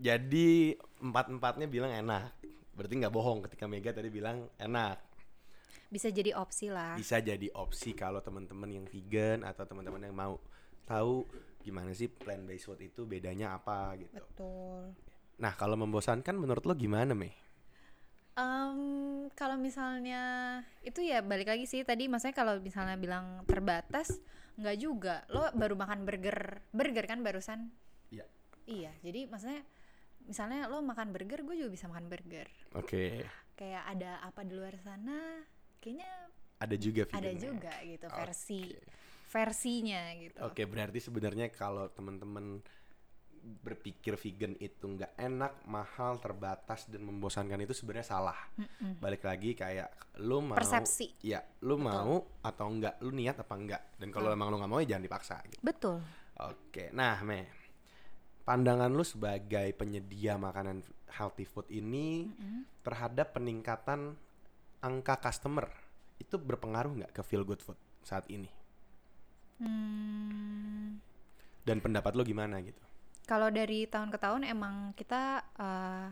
Jadi 0.00 0.72
empat-empatnya 1.04 1.68
bilang 1.68 1.92
enak. 1.92 2.32
Berarti 2.78 2.94
nggak 2.94 3.10
bohong 3.10 3.42
ketika 3.50 3.66
Mega 3.66 3.90
tadi 3.90 4.06
bilang 4.06 4.46
enak. 4.54 5.02
Bisa 5.90 6.14
jadi 6.14 6.38
opsi 6.38 6.70
lah. 6.70 6.94
Bisa 6.94 7.18
jadi 7.18 7.50
opsi 7.58 7.98
kalau 7.98 8.22
teman-teman 8.22 8.70
yang 8.70 8.86
vegan 8.86 9.42
atau 9.42 9.66
teman-teman 9.66 10.06
yang 10.06 10.14
mau 10.14 10.38
tahu 10.86 11.26
gimana 11.66 11.90
sih 11.90 12.06
plant 12.06 12.46
based 12.46 12.70
food 12.70 12.78
itu 12.78 13.02
bedanya 13.02 13.58
apa 13.58 13.98
gitu. 13.98 14.14
Betul. 14.14 14.94
Nah, 15.42 15.52
kalau 15.58 15.74
membosankan 15.74 16.38
menurut 16.38 16.62
lo 16.62 16.78
gimana, 16.78 17.18
Mi? 17.18 17.34
Em, 18.38 18.78
kalau 19.34 19.58
misalnya 19.58 20.22
itu 20.86 21.02
ya 21.02 21.18
balik 21.26 21.50
lagi 21.50 21.66
sih 21.66 21.82
tadi 21.82 22.06
maksudnya 22.06 22.38
kalau 22.38 22.62
misalnya 22.62 22.94
bilang 22.94 23.42
terbatas 23.50 24.22
nggak 24.54 24.76
juga 24.78 25.26
lo 25.34 25.50
baru 25.58 25.74
makan 25.74 26.06
burger 26.06 26.62
burger 26.70 27.06
kan 27.10 27.26
barusan 27.26 27.74
Iya. 28.14 28.26
iya 28.70 28.92
jadi 29.02 29.26
maksudnya 29.26 29.66
misalnya 30.28 30.68
lo 30.68 30.84
makan 30.84 31.08
burger 31.10 31.40
gue 31.42 31.56
juga 31.56 31.70
bisa 31.72 31.88
makan 31.88 32.06
burger 32.06 32.46
Oke. 32.76 33.24
kayak 33.56 33.82
ada 33.88 34.20
apa 34.22 34.44
di 34.44 34.52
luar 34.54 34.76
sana 34.78 35.42
kayaknya 35.80 36.12
Ada 36.58 36.76
juga 36.76 37.02
ada 37.08 37.16
vegannya. 37.16 37.40
juga 37.40 37.72
gitu 37.82 38.06
versi 38.12 38.62
versinya 39.28 40.02
gitu 40.16 40.38
Oke, 40.44 40.62
berarti 40.64 40.98
sebenarnya 41.00 41.48
kalau 41.48 41.88
teman-teman 41.88 42.60
berpikir 43.38 44.18
vegan 44.18 44.58
itu 44.58 44.82
nggak 44.82 45.14
enak, 45.14 45.62
mahal, 45.64 46.18
terbatas 46.18 46.90
dan 46.90 47.06
membosankan 47.06 47.62
itu 47.62 47.70
sebenarnya 47.70 48.08
salah. 48.10 48.36
Balik 48.98 49.22
lagi 49.24 49.54
kayak 49.54 50.18
lu 50.20 50.42
mau 50.42 50.58
Persepsi. 50.58 51.22
Ya, 51.22 51.40
lu 51.62 51.78
mau 51.78 52.26
atau 52.42 52.66
enggak, 52.66 52.98
lu 53.00 53.14
niat 53.14 53.38
apa 53.38 53.54
enggak. 53.54 53.82
Dan 53.96 54.10
kalau 54.10 54.34
emang 54.34 54.50
lu 54.50 54.58
nggak 54.58 54.68
mau 54.68 54.82
ya 54.82 54.96
jangan 54.96 55.04
dipaksa 55.06 55.36
gitu. 55.48 55.62
betul 55.62 56.02
Oke, 56.38 56.90
nah 56.92 57.18
Me, 57.22 57.46
pandangan 58.48 58.90
lu 58.98 59.04
sebagai 59.12 59.68
penyedia 59.80 60.34
makanan 60.46 60.78
healthy 61.16 61.44
food 61.52 61.66
ini 61.80 62.08
terhadap 62.86 63.26
peningkatan 63.36 64.00
angka 64.88 65.14
customer 65.26 65.66
itu 66.22 66.36
berpengaruh 66.48 66.92
nggak 66.98 67.12
ke 67.16 67.22
feel 67.28 67.44
good 67.48 67.60
food 67.66 67.78
saat 68.08 68.24
ini? 68.36 68.48
hmm, 69.60 70.98
Dan 71.68 71.78
pendapat 71.84 72.12
lu 72.18 72.22
gimana 72.30 72.56
gitu? 72.68 72.82
kalau 73.30 73.48
dari 73.58 73.80
tahun 73.92 74.08
ke 74.14 74.18
tahun 74.24 74.42
emang 74.54 74.74
kita 74.98 75.22
eh, 75.60 76.06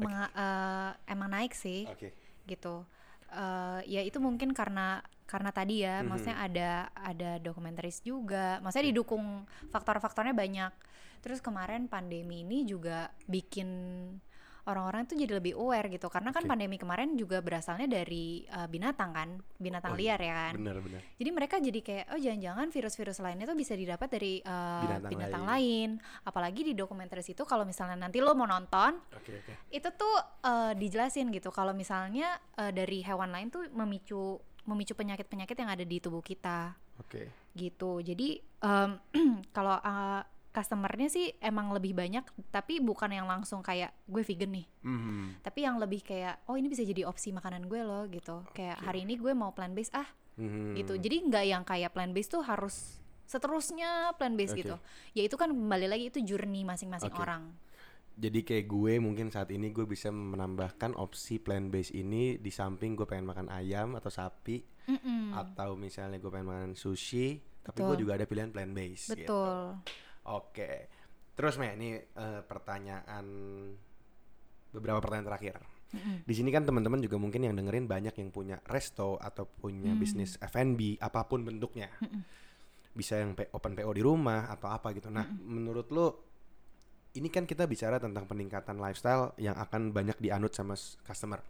menga- 0.00 0.32
eh, 0.34 0.90
emang 1.12 1.28
naik 1.34 1.52
sih 1.54 1.80
Oke. 1.86 2.12
gitu 2.48 2.84
Eh, 3.32 3.80
ya 3.88 4.04
itu 4.04 4.20
mungkin 4.20 4.52
karena 4.52 5.00
karena 5.32 5.48
tadi 5.48 5.80
ya 5.80 6.04
Mhm. 6.04 6.06
maksudnya 6.06 6.36
ada 6.38 6.70
ada 6.92 7.30
dokumentaris 7.40 8.04
juga 8.04 8.60
maksudnya 8.60 8.92
didukung 8.92 9.48
faktor-faktornya 9.72 10.36
banyak 10.36 10.72
terus 11.24 11.40
kemarin 11.40 11.88
pandemi 11.88 12.44
ini 12.44 12.68
juga 12.68 13.08
bikin 13.24 13.70
orang-orang 14.62 15.10
tuh 15.10 15.18
jadi 15.18 15.42
lebih 15.42 15.58
aware 15.58 15.90
gitu 15.90 16.06
karena 16.06 16.30
kan 16.30 16.46
Oke. 16.46 16.50
pandemi 16.54 16.78
kemarin 16.78 17.18
juga 17.18 17.42
berasalnya 17.42 17.90
dari 17.90 18.46
eh, 18.46 18.68
binatang 18.70 19.10
kan 19.10 19.28
binatang 19.58 19.94
Oh, 19.94 19.98
liar 19.98 20.22
ya 20.22 20.34
kan 20.46 20.54
Bener 20.54 20.78
bener. 20.78 21.02
jadi 21.18 21.30
mereka 21.34 21.58
jadi 21.58 21.80
kayak 21.82 22.06
oh 22.14 22.20
jangan-jangan 22.22 22.66
virus-virus 22.70 23.18
lainnya 23.18 23.42
tuh 23.44 23.58
bisa 23.58 23.74
didapat 23.74 24.06
dari 24.08 24.38
uh, 24.38 24.86
Binatang 24.86 25.10
binatang, 25.10 25.42
lain. 25.42 25.98
lain. 25.98 26.22
Apalagi 26.22 26.62
di 26.62 26.78
dokumenter 26.78 27.18
itu 27.18 27.42
kalau 27.42 27.66
misalnya 27.66 27.98
nanti 27.98 28.22
lo 28.22 28.38
mau 28.38 28.46
nonton, 28.46 29.02
Oke 29.10 29.34
oke. 29.34 29.52
itu 29.74 29.88
tuh 29.92 30.14
uh, 30.46 30.72
dijelasin 30.74 31.34
gitu 31.34 31.50
kalau 31.50 31.74
misalnya 31.74 32.30
uh, 32.54 32.70
dari 32.70 33.02
hewan 33.02 33.34
lain 33.34 33.50
tuh 33.50 33.66
memicu 33.66 34.38
memicu 34.64 34.94
penyakit-penyakit 34.94 35.56
yang 35.56 35.70
ada 35.70 35.82
di 35.82 35.98
tubuh 35.98 36.20
kita 36.20 36.74
Oke. 36.98 37.30
gitu. 37.52 37.98
Jadi 37.98 38.38
um, 38.62 38.98
kalau 39.56 39.76
uh, 39.76 40.22
customernya 40.52 41.08
sih 41.08 41.32
emang 41.40 41.72
lebih 41.72 41.96
banyak 41.96 42.20
tapi 42.52 42.76
bukan 42.76 43.08
yang 43.08 43.24
langsung 43.24 43.64
kayak 43.64 43.88
gue 44.04 44.20
vegan 44.20 44.52
nih 44.52 44.68
Mhm. 44.84 45.40
tapi 45.40 45.64
yang 45.64 45.80
lebih 45.80 46.04
kayak 46.04 46.44
oh 46.44 46.60
ini 46.60 46.68
bisa 46.68 46.84
jadi 46.84 47.08
opsi 47.08 47.32
makanan 47.32 47.72
gue 47.72 47.80
loh 47.80 48.04
gitu 48.04 48.44
kayak 48.52 48.76
hari 48.84 49.08
ini 49.08 49.16
gue 49.16 49.32
mau 49.32 49.56
plant 49.56 49.72
based 49.72 49.96
ah 49.96 50.04
Mhm. 50.36 50.76
gitu 50.76 51.00
jadi 51.00 51.16
nggak 51.24 51.44
yang 51.48 51.64
kayak 51.64 51.96
plant 51.96 52.12
based 52.12 52.36
tuh 52.36 52.44
harus 52.44 53.00
seterusnya 53.24 54.12
plant 54.20 54.36
based 54.36 54.52
Oke. 54.52 54.60
gitu 54.60 54.76
ya 55.16 55.24
itu 55.24 55.36
kan 55.40 55.48
kembali 55.48 55.88
lagi 55.88 56.12
itu 56.12 56.20
journey 56.20 56.68
masing-masing 56.68 57.16
Oke. 57.16 57.22
orang 57.24 57.48
Jadi 58.12 58.40
kayak 58.42 58.66
gue 58.66 58.92
mungkin 58.98 59.28
saat 59.28 59.48
ini 59.48 59.68
gue 59.68 59.82
bisa 59.82 60.08
menambahkan 60.08 60.92
opsi 60.94 61.36
plant 61.36 61.68
based 61.68 61.92
ini 61.92 62.36
di 62.36 62.50
samping 62.50 62.92
gue 62.92 63.04
pengen 63.04 63.24
makan 63.24 63.48
ayam 63.48 63.96
atau 63.96 64.08
sapi 64.08 64.60
Mm-mm. 64.84 65.32
atau 65.32 65.74
misalnya 65.74 66.16
gue 66.16 66.28
pengen 66.28 66.48
makan 66.48 66.72
sushi, 66.74 67.36
tapi 67.60 67.80
Betul. 67.80 67.88
gue 67.88 67.96
juga 68.00 68.12
ada 68.14 68.26
pilihan 68.26 68.50
plant 68.50 68.72
based. 68.72 69.08
gitu. 69.10 69.24
betul 69.32 69.56
Oke. 70.24 70.70
Terus 71.32 71.56
Me, 71.56 71.72
ini 71.72 71.96
eh, 71.96 72.40
pertanyaan 72.44 73.24
beberapa 74.70 75.00
pertanyaan 75.00 75.28
terakhir. 75.28 75.56
Di 76.24 76.32
sini 76.32 76.48
kan 76.48 76.64
teman-teman 76.64 77.00
juga 77.00 77.20
mungkin 77.20 77.44
yang 77.44 77.52
dengerin 77.52 77.84
banyak 77.84 78.16
yang 78.16 78.32
punya 78.32 78.56
resto 78.64 79.20
atau 79.20 79.44
punya 79.44 79.92
Hmm. 79.92 80.00
bisnis 80.00 80.40
F&B 80.40 80.96
apa 80.96 81.24
pun 81.24 81.44
bentuknya. 81.44 81.92
Mm-mm. 82.00 82.24
Bisa 82.92 83.20
yang 83.20 83.32
open 83.52 83.72
PO 83.72 83.92
di 83.92 84.00
rumah 84.00 84.48
atau 84.48 84.68
apa 84.68 84.92
gitu. 84.92 85.08
Nah, 85.08 85.24
menurut 85.28 85.88
lo 85.88 86.31
ini 87.12 87.28
kan 87.28 87.44
kita 87.44 87.68
bicara 87.68 88.00
tentang 88.00 88.24
peningkatan 88.24 88.80
lifestyle 88.80 89.36
yang 89.36 89.52
akan 89.60 89.92
banyak 89.92 90.16
dianut 90.16 90.52
sama 90.56 90.72
customer. 91.04 91.44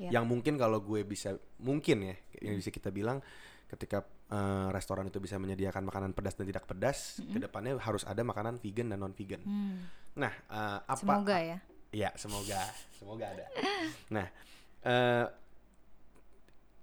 Ya. 0.00 0.20
Yang 0.20 0.24
mungkin 0.30 0.54
kalau 0.56 0.80
gue 0.80 1.04
bisa 1.04 1.36
mungkin 1.60 2.14
ya 2.14 2.16
yang 2.40 2.56
bisa 2.56 2.72
kita 2.72 2.88
bilang 2.88 3.20
ketika 3.68 4.00
eh, 4.32 4.68
restoran 4.72 5.12
itu 5.12 5.20
bisa 5.20 5.36
menyediakan 5.36 5.84
makanan 5.84 6.16
pedas 6.16 6.38
dan 6.40 6.48
tidak 6.48 6.64
pedas, 6.64 7.20
ke 7.20 7.36
depannya 7.36 7.76
harus 7.76 8.06
ada 8.08 8.24
makanan 8.24 8.56
vegan 8.56 8.88
dan 8.88 9.04
non 9.04 9.12
vegan. 9.12 9.44
Hmm. 9.44 9.84
Nah, 10.16 10.32
eh, 10.32 10.78
apa 10.88 10.96
semoga 10.96 11.36
ya 11.36 11.58
Iya, 11.88 12.12
semoga, 12.20 12.60
semoga 13.00 13.24
ada. 13.32 13.46
Nah, 14.12 14.26
eh 14.84 15.26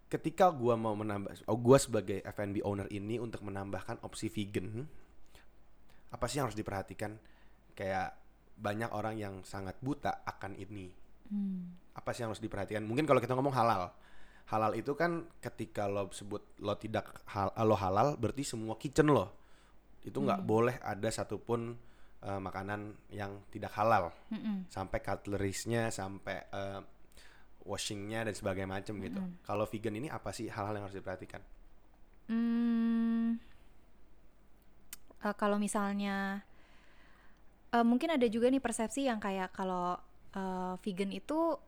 ketika 0.10 0.50
gua 0.54 0.78
mau 0.78 0.94
menambah, 0.98 1.46
oh 1.50 1.58
gua 1.58 1.78
sebagai 1.78 2.22
F&B 2.26 2.62
owner 2.66 2.90
ini 2.90 3.22
untuk 3.22 3.42
menambahkan 3.46 4.02
opsi 4.02 4.30
vegan, 4.30 4.86
apa 6.10 6.26
sih 6.26 6.42
yang 6.42 6.50
harus 6.50 6.58
diperhatikan 6.58 7.18
kayak 7.76 8.16
banyak 8.56 8.90
orang 8.96 9.20
yang 9.20 9.44
sangat 9.44 9.76
buta 9.84 10.24
akan 10.26 10.56
ini. 10.56 10.90
Hmm. 11.26 11.74
apa 11.98 12.14
sih 12.14 12.22
yang 12.22 12.30
harus 12.30 12.44
diperhatikan? 12.44 12.86
Mungkin 12.86 13.10
kalau 13.10 13.18
kita 13.18 13.34
ngomong 13.34 13.56
halal. 13.56 13.90
Halal 14.46 14.78
itu 14.78 14.94
kan 14.94 15.26
ketika 15.42 15.90
lo 15.90 16.14
sebut 16.14 16.62
lo 16.62 16.78
tidak 16.78 17.26
hal, 17.34 17.50
lo 17.66 17.74
halal 17.74 18.14
berarti 18.14 18.46
semua 18.46 18.78
kitchen 18.78 19.10
lo. 19.10 19.34
Itu 20.06 20.22
nggak 20.22 20.46
boleh 20.46 20.78
ada 20.86 21.10
satupun 21.10 21.74
eh, 22.22 22.40
makanan 22.40 23.10
yang 23.10 23.42
tidak 23.50 23.74
halal. 23.74 24.14
Mm-mm. 24.30 24.70
sampai 24.70 25.02
cutleries-nya 25.02 25.90
sampai 25.90 26.46
eh, 26.52 26.82
washingnya 27.66 28.30
dan 28.30 28.34
sebagainya 28.38 28.70
macam 28.70 28.96
gitu. 29.02 29.22
Kalau 29.42 29.66
vegan 29.66 29.98
ini 29.98 30.08
apa 30.08 30.30
sih 30.30 30.46
hal-hal 30.46 30.78
yang 30.78 30.86
harus 30.86 30.98
diperhatikan? 31.02 31.42
Hmm, 32.30 33.38
eh, 35.26 35.36
kalau 35.38 35.58
misalnya 35.58 36.46
eh, 37.76 37.84
mungkin 37.84 38.16
ada 38.16 38.24
juga 38.32 38.48
nih 38.48 38.64
persepsi 38.64 39.06
yang 39.06 39.20
kayak 39.20 39.52
kalau 39.52 40.00
eh, 40.32 40.74
vegan 40.80 41.12
itu 41.12 41.60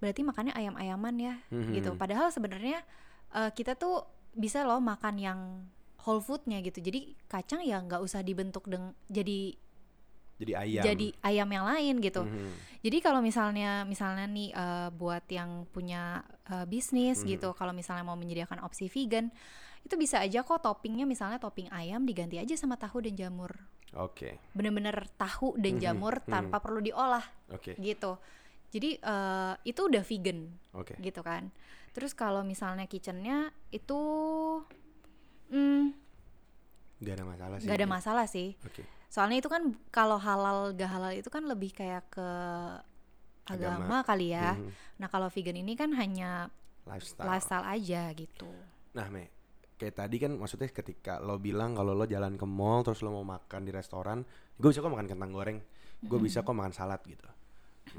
berarti 0.00 0.24
makannya 0.24 0.52
ayam-ayaman 0.52 1.14
ya 1.20 1.34
Mhm. 1.52 1.72
gitu. 1.76 1.90
Padahal 1.94 2.32
sebenarnya 2.32 2.80
eh, 3.32 3.50
kita 3.52 3.76
tuh 3.76 4.04
bisa 4.32 4.64
loh 4.64 4.80
makan 4.80 5.20
yang 5.20 5.40
whole 6.02 6.24
foodnya 6.24 6.58
gitu. 6.60 6.80
Jadi 6.80 7.14
kacang 7.28 7.60
ya 7.62 7.78
nggak 7.78 8.00
usah 8.00 8.24
dibentuk 8.24 8.66
deng 8.66 8.96
jadi 9.06 9.54
jadi 10.42 10.52
ayam 10.58 10.82
jadi 10.82 11.06
ayam 11.22 11.48
yang 11.54 11.66
lain 11.70 11.94
gitu. 12.02 12.26
Mhm. 12.26 12.50
Jadi 12.82 12.98
kalau 12.98 13.22
misalnya 13.22 13.86
misalnya 13.86 14.26
nih 14.26 14.50
eh, 14.50 14.88
buat 14.90 15.22
yang 15.30 15.70
punya 15.70 16.26
eh, 16.50 16.66
bisnis 16.66 17.22
gitu, 17.22 17.54
kalau 17.54 17.70
misalnya 17.70 18.02
mau 18.02 18.18
menyediakan 18.18 18.58
opsi 18.66 18.90
vegan, 18.90 19.30
itu 19.86 19.94
bisa 19.94 20.18
aja 20.18 20.42
kok 20.42 20.60
toppingnya 20.60 21.06
misalnya 21.06 21.38
topping 21.38 21.70
ayam 21.70 22.02
diganti 22.02 22.42
aja 22.42 22.58
sama 22.58 22.74
tahu 22.74 23.06
dan 23.06 23.14
jamur. 23.14 23.54
Oke 23.94 24.30
Bener-bener 24.52 25.06
tahu 25.16 25.56
dan 25.60 25.76
Mhm, 25.76 25.82
jamur 25.82 26.14
mhm. 26.22 26.28
tanpa 26.28 26.56
perlu 26.60 26.80
diolah 26.80 27.24
oke 27.52 27.76
gitu. 27.76 28.16
Jadi 28.72 28.96
eh, 28.96 29.54
itu 29.68 29.80
udah 29.84 30.02
vegan 30.04 30.48
oke 30.72 30.94
gitu 30.96 31.20
kan. 31.20 31.52
Terus 31.92 32.16
kalau 32.16 32.40
misalnya 32.40 32.88
kitchennya 32.88 33.52
itu 33.68 34.00
hmm, 35.52 35.92
nggak 37.02 37.14
ada 37.18 37.24
masalah 37.26 37.56
sih 37.60 37.66
nggak 37.68 37.78
ada 37.78 37.88
masalah 37.88 38.26
sih. 38.28 38.48
oke 38.64 38.82
Soalnya 39.12 39.44
itu 39.44 39.52
kan 39.52 39.76
kalau 39.92 40.16
halal 40.16 40.72
gak 40.72 40.88
halal 40.88 41.12
itu 41.12 41.28
kan 41.28 41.44
lebih 41.44 41.76
kayak 41.76 42.08
ke 42.08 42.28
agama, 43.44 44.00
Agama. 44.00 44.08
kali 44.08 44.32
ya. 44.32 44.56
Mhm. 44.56 44.70
Nah 45.04 45.08
kalau 45.12 45.28
vegan 45.28 45.58
ini 45.58 45.76
kan 45.76 45.92
hanya 45.98 46.48
lifestyle 46.88 47.26
lifestyle 47.28 47.66
aja 47.66 48.08
gitu. 48.16 48.48
Nah, 48.96 49.08
Me, 49.08 49.28
kayak 49.82 49.98
tadi 49.98 50.22
kan 50.22 50.38
maksudnya 50.38 50.70
ketika 50.70 51.18
lo 51.18 51.42
bilang 51.42 51.74
kalau 51.74 51.90
lo 51.90 52.06
jalan 52.06 52.38
ke 52.38 52.46
mall 52.46 52.86
terus 52.86 53.02
lo 53.02 53.10
mau 53.10 53.26
makan 53.26 53.66
di 53.66 53.74
restoran, 53.74 54.22
gue 54.54 54.68
bisa 54.70 54.78
kok 54.78 54.94
makan 54.94 55.10
kentang 55.10 55.34
goreng, 55.34 55.58
gue 56.06 56.18
bisa 56.22 56.46
kok 56.46 56.54
makan 56.54 56.70
salad 56.70 57.02
gitu. 57.02 57.26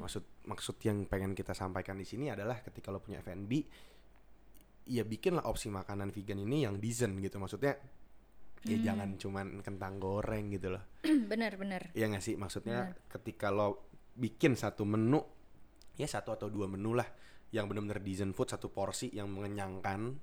Maksud 0.00 0.48
maksud 0.48 0.80
yang 0.80 1.04
pengen 1.04 1.36
kita 1.36 1.52
sampaikan 1.52 2.00
di 2.00 2.08
sini 2.08 2.32
adalah 2.32 2.64
ketika 2.64 2.88
lo 2.88 3.04
punya 3.04 3.20
F&B, 3.20 3.52
ya 4.88 5.04
bikinlah 5.04 5.44
opsi 5.44 5.68
makanan 5.68 6.08
vegan 6.08 6.40
ini 6.40 6.64
yang 6.64 6.80
decent 6.80 7.20
gitu. 7.20 7.36
Maksudnya 7.36 7.76
ya 8.64 8.80
jangan 8.80 9.20
cuman 9.20 9.60
kentang 9.60 10.00
goreng 10.00 10.48
gitu 10.56 10.72
loh. 10.72 10.88
bener 11.30 11.60
bener. 11.60 11.92
Iya 11.92 12.08
gak 12.16 12.24
sih? 12.24 12.40
Maksudnya 12.40 12.96
ketika 13.12 13.52
lo 13.52 13.92
bikin 14.16 14.56
satu 14.56 14.88
menu, 14.88 15.20
ya 16.00 16.08
satu 16.08 16.32
atau 16.32 16.48
dua 16.48 16.64
menu 16.64 16.96
lah 16.96 17.06
yang 17.52 17.68
benar-benar 17.68 18.00
decent 18.00 18.32
food 18.32 18.50
satu 18.50 18.72
porsi 18.72 19.12
yang 19.12 19.28
mengenyangkan, 19.30 20.16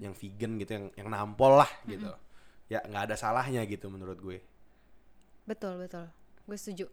yang 0.00 0.14
vegan 0.14 0.56
gitu, 0.56 0.70
yang 0.72 0.86
yang 0.96 1.08
nampol 1.08 1.58
lah 1.58 1.70
gitu. 1.84 2.08
Ya 2.66 2.80
nggak 2.80 3.12
ada 3.12 3.16
salahnya 3.16 3.64
gitu 3.64 3.88
menurut 3.88 4.16
gue. 4.16 4.38
Betul 5.44 5.76
betul. 5.78 6.08
Gue 6.44 6.56
setuju. 6.56 6.86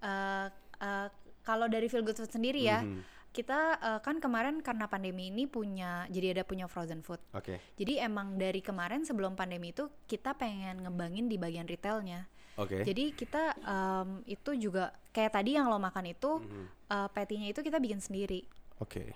Eh, 0.00 0.46
eh, 0.80 1.08
kalau 1.40 1.66
dari 1.66 1.88
Feel 1.88 2.00
Good 2.00 2.16
Food 2.16 2.32
sendiri 2.32 2.60
ya, 2.62 2.80
Mhm. 2.80 3.00
kita 3.30 3.58
eh, 3.78 4.00
kan 4.00 4.16
kemarin 4.16 4.58
karena 4.58 4.84
pandemi 4.84 5.28
ini 5.28 5.44
punya 5.44 6.08
jadi 6.08 6.32
ada 6.32 6.42
punya 6.42 6.64
frozen 6.66 7.00
food. 7.00 7.20
Oke, 7.30 7.60
Jadi 7.76 7.96
emang 7.96 8.34
dari 8.34 8.58
kemarin 8.58 9.04
sebelum 9.04 9.32
pandemi 9.32 9.70
itu 9.70 9.88
kita 10.04 10.32
pengen 10.34 10.82
ngembangin 10.82 11.28
di 11.28 11.36
bagian 11.36 11.64
retailnya. 11.64 12.26
oke. 12.56 12.84
Jadi 12.84 13.14
kita 13.14 13.56
em, 13.56 14.20
itu 14.26 14.52
juga 14.58 14.92
kayak 15.12 15.32
tadi 15.32 15.56
yang 15.56 15.64
lo 15.64 15.76
makan 15.76 16.04
itu 16.06 16.40
Mhm. 16.40 16.64
eh, 16.90 17.08
patty-nya 17.08 17.48
itu 17.48 17.60
kita 17.60 17.78
bikin 17.78 18.00
sendiri. 18.00 18.44
Oke, 18.78 19.12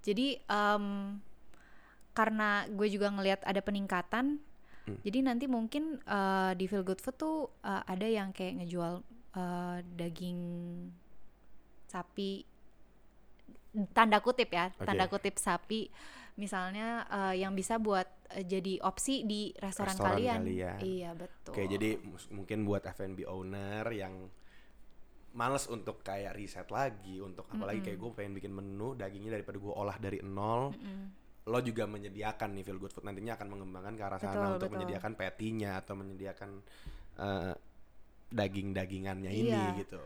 Jadi 0.00 0.36
em, 0.38 0.84
karena 2.14 2.64
gue 2.70 2.86
juga 2.88 3.10
ngelihat 3.10 3.42
ada 3.42 3.60
peningkatan, 3.60 4.38
Hmm. 4.84 5.00
jadi 5.00 5.24
nanti 5.24 5.48
mungkin 5.48 5.96
eh, 5.98 6.52
di 6.54 6.68
Feel 6.68 6.84
Good 6.84 7.00
Food 7.00 7.16
tuh 7.16 7.36
eh, 7.60 7.82
ada 7.88 8.04
yang 8.04 8.30
kayak 8.30 8.60
ngejual 8.60 9.00
eh, 9.32 9.78
daging 9.96 10.40
sapi 11.88 12.44
tanda 13.90 14.20
kutip 14.20 14.52
ya, 14.52 14.70
Oke. 14.70 14.86
tanda 14.86 15.08
kutip 15.08 15.40
sapi 15.40 15.88
misalnya 16.36 17.06
eh, 17.08 17.40
yang 17.40 17.56
bisa 17.56 17.80
buat 17.80 18.06
eh, 18.36 18.44
jadi 18.44 18.82
opsi 18.84 19.24
di 19.24 19.56
restoran, 19.56 19.94
Restoran 19.96 20.14
kalian. 20.20 20.38
kalian. 20.44 20.78
Iya 20.84 21.10
betul. 21.16 21.52
oke. 21.56 21.62
Jadi 21.64 21.90
mungkin 22.30 22.58
buat 22.62 22.84
F&B 22.84 23.24
owner 23.24 23.88
yang 23.88 24.28
males 25.32 25.64
untuk 25.66 26.04
kayak 26.04 26.36
riset 26.36 26.68
lagi, 26.68 27.18
untuk 27.18 27.48
apalagi 27.48 27.82
kayak 27.82 27.98
gue 27.98 28.10
pengen 28.12 28.36
bikin 28.36 28.52
menu 28.52 28.94
dagingnya 28.94 29.34
daripada 29.34 29.56
gue 29.56 29.72
olah 29.72 29.96
dari 29.96 30.20
nol. 30.20 30.70
Lo 31.44 31.60
juga 31.60 31.84
menyediakan 31.84 32.56
nih 32.56 32.64
feel 32.64 32.80
good 32.80 32.88
food 32.88 33.04
nantinya 33.04 33.36
akan 33.36 33.48
mengembangkan 33.48 33.94
ke 33.94 34.02
arah 34.02 34.16
sana 34.16 34.32
Betul, 34.32 34.48
untuk 34.48 34.60
betul. 34.64 34.72
menyediakan 34.74 35.12
patty-nya 35.12 35.70
atau 35.76 35.94
menyediakan 35.94 36.50
eh, 37.14 37.54
daging-dagingannya 38.30 39.30
ini 39.30 39.52
Iya. 39.52 39.78
gitu. 39.78 40.00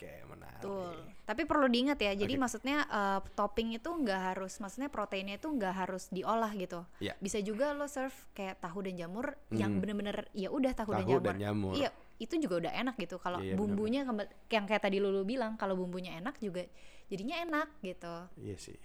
Oke, 0.00 0.12
menarik. 0.24 0.64
Betul. 0.64 0.96
Tapi 1.24 1.42
perlu 1.44 1.66
diingat 1.66 1.98
ya. 1.98 2.12
Jadi 2.14 2.34
maksudnya 2.36 2.84
eh, 2.84 3.20
topping 3.34 3.76
itu 3.76 3.88
nggak 3.88 4.20
harus, 4.32 4.56
maksudnya 4.56 4.88
proteinnya 4.88 5.36
itu 5.36 5.48
nggak 5.48 5.74
harus 5.76 6.08
diolah 6.08 6.52
gitu. 6.56 6.84
Iya. 7.00 7.16
Bisa 7.20 7.40
juga 7.40 7.72
lo 7.72 7.84
serve 7.84 8.16
kayak 8.32 8.60
tahu 8.60 8.84
dan 8.84 8.96
jamur 8.96 9.36
yang 9.50 9.76
Hmm. 9.76 9.80
bener-bener 9.80 10.28
ya 10.32 10.48
udah 10.48 10.72
tahu, 10.72 10.92
dan 10.92 11.04
Tahu 11.04 11.10
jamur. 11.10 11.24
dan 11.24 11.36
jamur. 11.38 11.72
Iya, 11.76 11.88
itu 12.16 12.34
juga 12.36 12.54
udah 12.64 12.72
enak 12.76 12.94
gitu. 12.96 13.16
Kalau 13.16 13.40
Iya, 13.40 13.52
iya, 13.52 13.56
bumbunya 13.56 14.00
yang 14.48 14.64
kayak 14.64 14.82
tadi 14.84 14.96
Lulu 15.00 15.24
bilang, 15.24 15.56
kalau 15.56 15.76
bumbunya 15.76 16.16
enak 16.16 16.36
juga 16.36 16.64
jadinya 17.08 17.36
enak 17.40 17.68
gitu. 17.82 18.14
Iya 18.40 18.56
sih. 18.56 18.78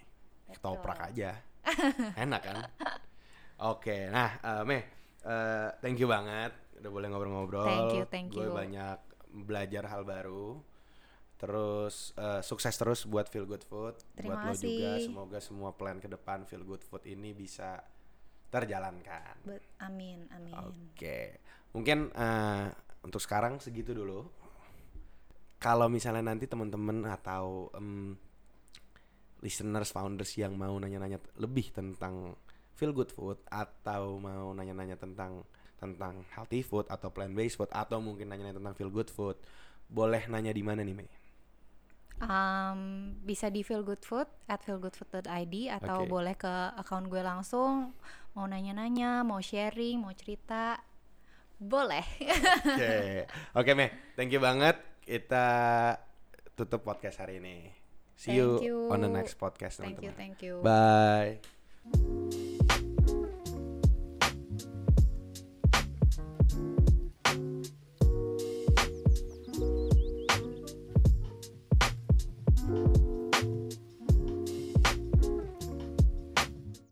Ketoprak 0.52 1.00
aja. 1.12 1.36
Enak 2.14 2.40
kan? 2.42 2.56
Oke, 3.56 4.12
nah 4.12 4.36
eh, 4.40 4.62
Meh, 4.68 4.82
eh, 5.24 5.68
thank 5.80 5.96
you 5.96 6.08
banget 6.08 6.52
udah 6.76 6.90
boleh 6.92 7.08
ngobrol-ngobrol. 7.08 7.66
Thank 7.66 7.94
you, 7.96 8.04
thank 8.08 8.28
Gue 8.30 8.48
you. 8.48 8.52
banyak 8.52 8.98
belajar 9.48 9.88
hal 9.88 10.04
baru. 10.04 10.60
Terus 11.36 12.16
eh, 12.16 12.40
sukses 12.40 12.72
terus 12.76 13.04
buat 13.04 13.28
Feel 13.28 13.48
Good 13.48 13.64
Food. 13.64 13.96
Terima 14.16 14.40
buat 14.40 14.56
lo 14.56 14.60
juga 14.60 14.90
semoga 15.00 15.38
semua 15.40 15.70
plan 15.76 16.00
ke 16.00 16.08
depan 16.08 16.44
Feel 16.48 16.64
Good 16.64 16.84
Food 16.84 17.04
ini 17.08 17.32
bisa 17.36 17.80
terjalankan. 18.48 19.42
But, 19.44 19.64
amin, 19.82 20.28
amin. 20.32 20.54
Oke, 20.56 21.40
mungkin 21.76 22.12
eh, 22.12 22.66
untuk 23.04 23.20
sekarang 23.20 23.60
segitu 23.60 23.92
dulu. 23.92 24.24
Kalau 25.56 25.88
misalnya 25.88 26.28
nanti 26.36 26.44
teman-teman 26.44 27.08
atau 27.08 27.72
em, 27.72 28.12
listeners, 29.40 29.92
founders 29.92 30.32
yang 30.36 30.56
mau 30.56 30.76
nanya-nanya 30.76 31.20
lebih 31.40 31.72
tentang 31.72 32.36
feel 32.76 32.92
good 32.92 33.12
food 33.12 33.40
atau 33.48 34.20
mau 34.20 34.52
nanya-nanya 34.52 35.00
tentang 35.00 35.44
tentang 35.76 36.24
healthy 36.32 36.64
food 36.64 36.88
atau 36.88 37.12
plant 37.12 37.36
based 37.36 37.60
food 37.60 37.68
atau 37.72 38.00
mungkin 38.00 38.32
nanya-nanya 38.32 38.60
tentang 38.60 38.76
feel 38.76 38.92
good 38.92 39.12
food, 39.12 39.36
boleh 39.88 40.24
nanya 40.28 40.52
di 40.52 40.64
mana 40.64 40.80
nih, 40.80 40.96
Mei? 40.96 41.10
Um, 42.16 43.12
bisa 43.28 43.52
di 43.52 43.60
feel 43.60 43.84
good 43.84 44.00
food 44.00 44.24
at 44.48 44.64
feelgoodfood.id 44.64 45.54
atau 45.68 46.00
Oke. 46.00 46.08
boleh 46.08 46.32
ke 46.32 46.72
account 46.80 47.12
gue 47.12 47.20
langsung 47.20 47.92
mau 48.32 48.48
nanya-nanya 48.48 49.20
mau 49.20 49.36
sharing 49.36 50.00
mau 50.00 50.16
cerita 50.16 50.80
boleh 51.60 52.04
Oke, 52.72 53.28
oke 53.60 53.70
Mei, 53.76 53.92
thank 54.16 54.32
you 54.32 54.40
banget. 54.40 54.80
Kita 55.04 55.44
tutup 56.56 56.88
podcast 56.88 57.20
hari 57.20 57.36
ini. 57.36 57.85
See 58.16 58.32
you, 58.32 58.60
you. 58.62 58.88
on 58.90 59.00
the 59.00 59.08
next 59.08 59.38
podcast, 59.38 59.76
thank 59.76 60.00
you 60.02 60.10
teman-teman. 60.10 60.16
thank 60.16 60.42
you 60.42 60.60
Bye. 60.64 62.42